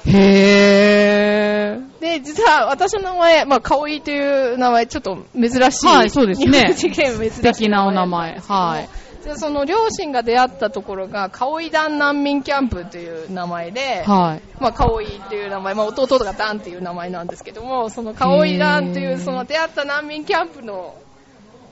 [0.07, 2.01] へー。
[2.01, 5.87] で、実は私の名前、まあ、かおいという名前、ちょっと珍しい。
[5.87, 8.39] はいそうですね日本人で珍しい素敵なお名前。
[8.39, 8.89] はい。
[9.25, 14.61] でその両親が出会ったところが、カオイダン難民キャンプという名前で、はい。
[14.61, 20.95] まあ、カオイという名前、まあ、弟がダンっていう名前なんですけども、そのカオイダンという、その出会った難民キャンプの、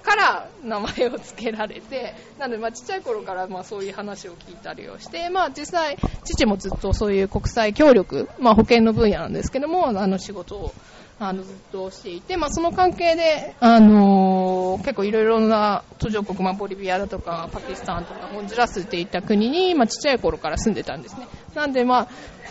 [0.06, 10.72] から名前を付けられて、 なので、まあ、ちっちゃい頃から、まあ、そういう話を聞いたりをして、まあ、実際、父もずっとそういう国際協力、まあ、保険の分野なんですけども、あの仕事を、
[11.18, 21.26] あの、ずっとしていて、まあ、その関係で、あのー結構いろいろな途上国、まあ、ボリビアだとか、パキスタンとか、ホンジュラスっていった国に、まあ、ちっちゃい頃から住んでたんですね。
[21.54, 22.08] なんで、まあ、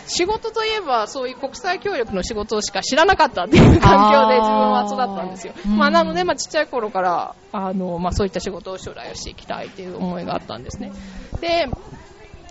[0.08, 5.52] 仕事といえば、そういう国際協力の仕事しか知らなかったっていう環境で自分は育ったんですよ。
[5.56, 10.90] あーまあ、なので、まあ、ちっちゃい頃から、あの、まあ、そういった仕事を将来をしていきたいっていう思いがあったんですね。
[11.40, 11.68] で、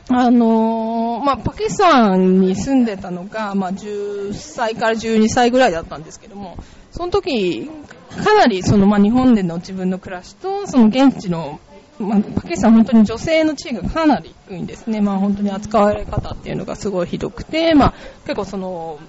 [0.09, 6.57] あのーまあ、パキスタンに住んでたのが、まあ、10歳から12歳ぐらいだったんですけども、
[6.91, 7.69] その時、
[8.11, 11.59] かなりその、まあ、日本での自分の暮らしと、その現地の、
[11.97, 15.01] まあ、パキスタン本当に女性の地位がかなり低いんですね。
[15.01, 17.93] まあ、本当に扱われ方っていうのがすごいひどくて、まあ、
[18.25, 18.99] 結構その、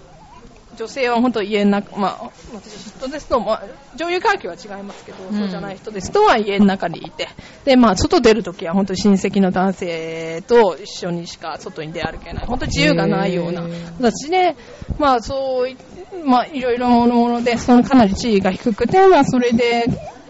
[0.77, 3.64] 女性は本当家の中、まあ、私人ですと、まあ、
[3.97, 5.39] 女優階級は違いますけど、うん。
[5.39, 7.29] そうじゃない人ですとは家の中にいて、
[7.64, 13.62] で、まあ、外出るときは本当に親戚の男性と一緒にしか外に出歩けない、本当に自由がないような
[13.99, 14.57] 形で、
[14.99, 15.77] まあ、そうい、
[16.24, 19.87] まあ、いろいろなもので、そのかなり地位が低くて、まあ、それで、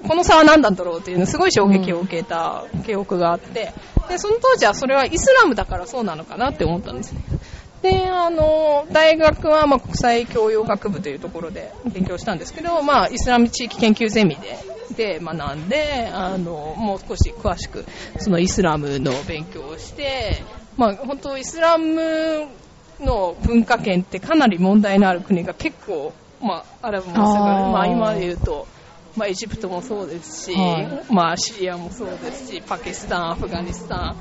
[0.07, 3.73] この差は何なんだろうっていうのすごい衝撃を受けた記憶があって、
[4.09, 7.21] で、その当時はそれはイスラムだからそうなのかなって思ったんですね。
[7.87, 14.59] で、あの、大学は、まあ、国際教養学部というところで勉強したんですけど、まあ、イスラム地域研究ゼミで、
[14.97, 17.85] で、学んで、あの、もう少し詳しく、
[18.19, 20.43] そのイスラムの勉強をして、
[20.77, 22.49] まあ、本当イスラム
[23.01, 26.13] の文化圏ってかなり問題のある国が結構、
[26.43, 27.71] まあ、アラブもそうあー。
[27.71, 28.67] まあ、今で言うと、
[29.17, 34.17] まあ、エジプトもそうですし、はまあ、シリアもそうですし、パキスタン、アフガニスタン、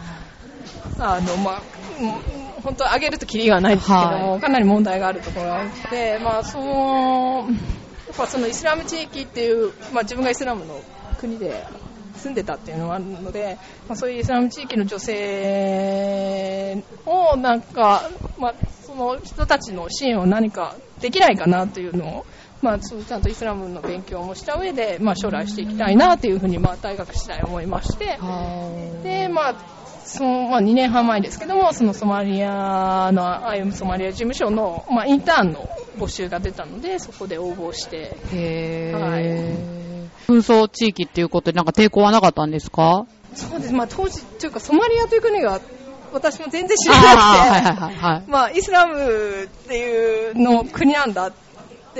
[0.99, 1.61] あの、まあ、
[1.99, 2.05] う
[2.41, 10.81] ん本当上げるとキリがないですけども、はかなり問題があるところがあって、まあ、その、やっぱそのイスラム地域っていう、まあ、自分がイスラムの
[11.19, 11.63] 国で
[12.15, 18.09] 住んでたっていうのがあるので、まあ、そういうイスラム地域の女性をなんか、
[18.39, 22.25] まあ、その人たちの支援を何かできないかなというのを、
[22.63, 28.17] まあ、ちゃんとイスラムの勉強もした上で、まあ、将来していきたいなというふうに、まあ、大学時代思いまして、
[29.03, 29.55] で、まあ、
[30.05, 38.99] その、まあ、2年半前ですけども、そのソマリアの、アイムソマリア事務所の、まあ、インターンの募集が出たので、そこで応募して、へー。
[38.99, 39.23] はい。
[40.27, 43.05] 紛争地域っていうことでなんか抵抗はなかったんですか？
[43.35, 45.59] そうです、まあ、当時、というか、ソマリアという国が、
[46.13, 48.23] 私も全然知らなくて、はいはいはいはい。
[48.27, 51.44] まあ、イスラムっていうの国なんだって、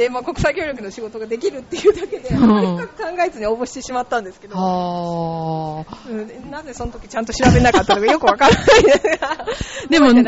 [0.10, 2.44] まあ、国際協力の仕事ができるっていうだけで、うん。
[2.44, 4.56] あまり深く考えずに応募してしまったんですけど。
[4.58, 6.52] うん。
[6.52, 8.84] なぜその時ちゃんと調べなかったのかよくわからない。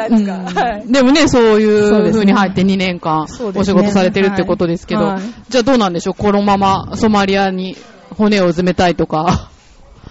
[0.10, 0.92] ですが、でも、はい。
[0.92, 5.14] でもね、そういう風に入って2年間お仕事されてるってことですけど、はい。
[5.16, 6.14] はいじゃあどうなんでしょう？
[6.16, 7.78] このままソマリアに
[8.18, 9.50] 骨をうずめたいとか。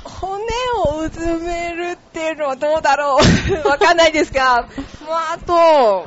[0.04, 0.42] 骨
[0.86, 3.18] をうずめるっていうのはどうだろ
[3.64, 3.68] う？
[3.68, 4.66] わかんないですが、
[5.08, 6.06] まあ、あと、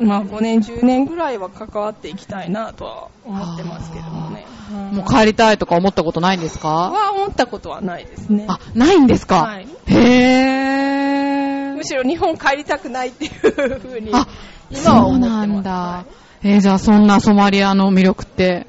[0.00, 4.46] まあ、5年、10年ぐらいは関わっていきたいなとは思ってますけどもね。
[4.92, 6.68] もう帰りたいとか思ったことないんですか？
[6.90, 8.44] は思ったことはないですね。
[8.48, 11.76] あ、ないんですか、はいへー。
[11.76, 14.26] むしろ日本帰りたくないっていうふうに、あ、
[14.70, 15.42] 今は思ってます。
[15.42, 15.70] そうなんだ。
[15.72, 16.04] は
[16.42, 18.66] えーじゃあそんなソマリアの魅力って。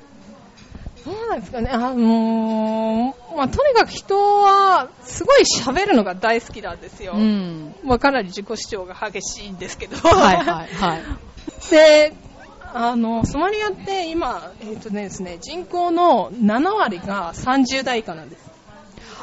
[1.29, 1.69] なんですかね。
[1.69, 7.13] あのーまあ、とにかく人は、すごい喋るのが大好きなんですよ。
[7.15, 7.73] うん。
[7.83, 9.95] まあ、かなり自己主張が激しいんですけど。
[9.95, 11.01] はいはいはい。
[11.71, 12.13] で、
[12.73, 18.49] あの、ソマリアって今、えっ、とねですね、人口の7割が30代以下なんです。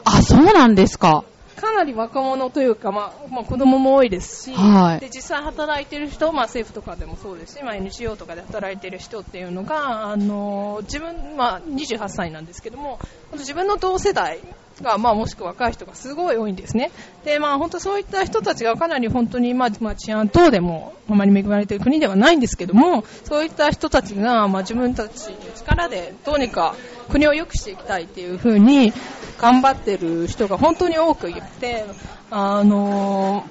[0.04, 1.24] あ、そうなんですか。
[1.56, 12.98] かなり若者というか、まあ、まあ、子供も多いですし、はいで実際働いてる人、まあ、政府とかでもそうですし、まあ、NGO とかで働いてる人っていうのが、あの自分、まあ、28歳なんですけども、
[13.32, 14.40] 自分の同世代
[14.82, 16.90] が、まあ、もしくは若い人がすごい多いんですね。
[17.24, 26.74] で、まあ、本当そういった人たちがかなり本当に、まあ、まあ、治安等でもあまり恵まれている国ではないんですけども、そういった人たちが、まあ、自分たちの力でどうにか
[27.08, 28.92] 国を良くしていきたいっていうふうに
[29.38, 31.84] 頑張ってる人が本当に多くいて、
[32.30, 33.44] あの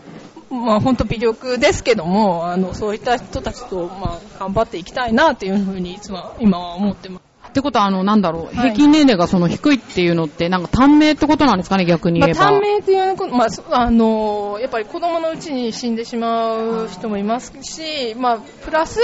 [0.49, 7.34] まあ、本当微力ですけども、あの、そういった人たちと、まあ、頑張っていきたいなっていうふうにいつも今は思ってます。
[7.55, 12.45] ってことは、あの、なんだろう、はい平均年齢がその低いっていうのって、なんか短命ってことなんですかね、逆にまあ、言えば。
[12.47, 18.99] 短命っていうこと、まあ、そあのやっぱり子供のうちに死んでしまう人もいますし、まあ、プラス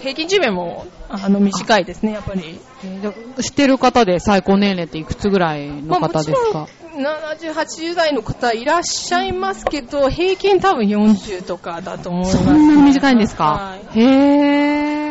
[0.00, 2.60] 平均寿命もあの短いですね、やっぱり。
[3.40, 6.68] 知ってる方で最高年齢っていくつぐらいの方ですか、まあも
[7.38, 15.04] ちろん70、80代の方いらっしゃいますけど、平均多分40とかだと思います、そんなに短いんですか、はいへ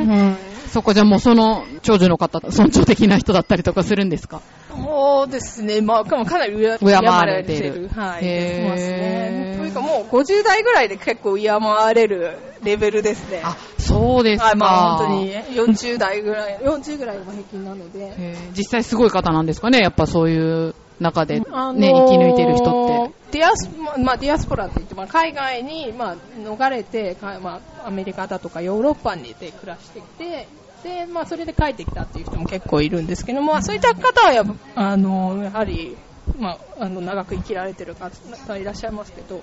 [0.00, 0.47] ー。
[0.68, 4.40] そこじゃもうその長女の方、尊重的な人だったりとかするんですか？
[4.70, 7.88] そうですね、まあ、かかなり敬敬われているる。
[7.88, 8.22] はい。
[8.68, 9.56] ますね。
[9.58, 13.40] というかもう50代ぐらいで結構敬われるレベルですね。
[13.44, 14.46] あ、そうですか。
[14.46, 18.36] はい、まあ本当に40代ぐらい、40ぐらいが平均なので。
[18.56, 23.38] 実際すごい方なんですかね、やっぱそういう中で、ね、あのー生き抜いてる人って。
[23.38, 30.48] ディアス、まあまあ、ディアスポラって言って、まあ、海外に、まあ、逃れて、かまあ、アメリカだとかヨーロッパにで暮らしてきて、
[30.82, 34.44] で、まあ、それで帰ってきたっていう人も結構いるんですけども、まあそういった方はや
[34.74, 35.96] あの、やはり、
[36.38, 39.42] まあ、あの、長く生きられてる方いらっしゃいますけど、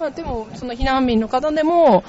[0.00, 2.02] まあ、でも、その避難民の方でも、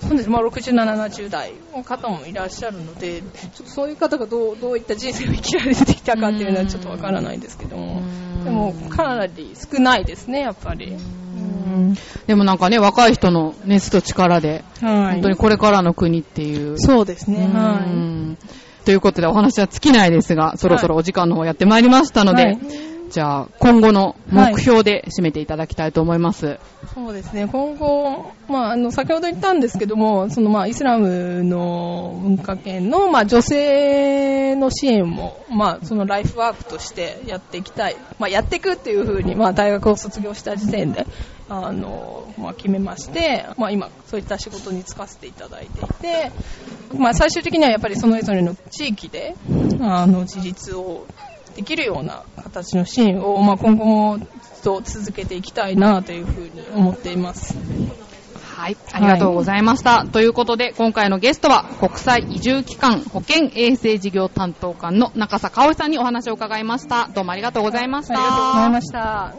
[0.00, 8.02] そうです、まあ、67、70代の方もいらっしゃるので、ちょっとそういう方がどうどういった人生を生きられてきたかっていうのはちょっとわからないですけども、
[8.44, 10.92] でも、かなり少ないですね、やっぱり。
[10.92, 11.94] うん。
[12.26, 15.12] でもなんかね、若い人の熱と力で、はい。
[15.14, 16.78] 本当にこれからの国っていう。
[16.78, 18.38] そうですね、うはん
[18.84, 26.46] ということでお話は尽きないですが、そろそろお時間の方やってまいりましたので、はいじゃあ今後の目標で締めていただきたいと思います。
[26.46, 26.58] い。
[26.94, 37.96] そうですね、今後、まあ、あの、先ほど言ったんですけども、その、まあ、イスラムの文化圏の、まあ、女性の支援も、まあ、そのライフワークとしてやっていきたい。
[38.18, 41.06] まあ、やっていくっていうふうに、まあ、大学を卒業した時点で、
[41.50, 46.32] あの、まあ、決めまして、まあ、今、そういった仕事に就かせていただいていて、
[46.96, 49.34] まあ、最終的にはやっぱりそれぞれの地域で、
[49.82, 51.06] あの、自立を
[51.54, 54.28] できるような形の支援を、まあ、今後もずっ
[54.62, 57.56] と続けていきたいなというふうに思っています。
[58.62, 60.06] はい、ありがとうございました。
[60.06, 67.08] ということで、今回のゲストは、国際移住機関保健衛生事業担当官の中佐香織さんにお話を伺いました。
[67.12, 68.14] どうもありがとうございました。
[68.14, 69.34] ありがとうございました。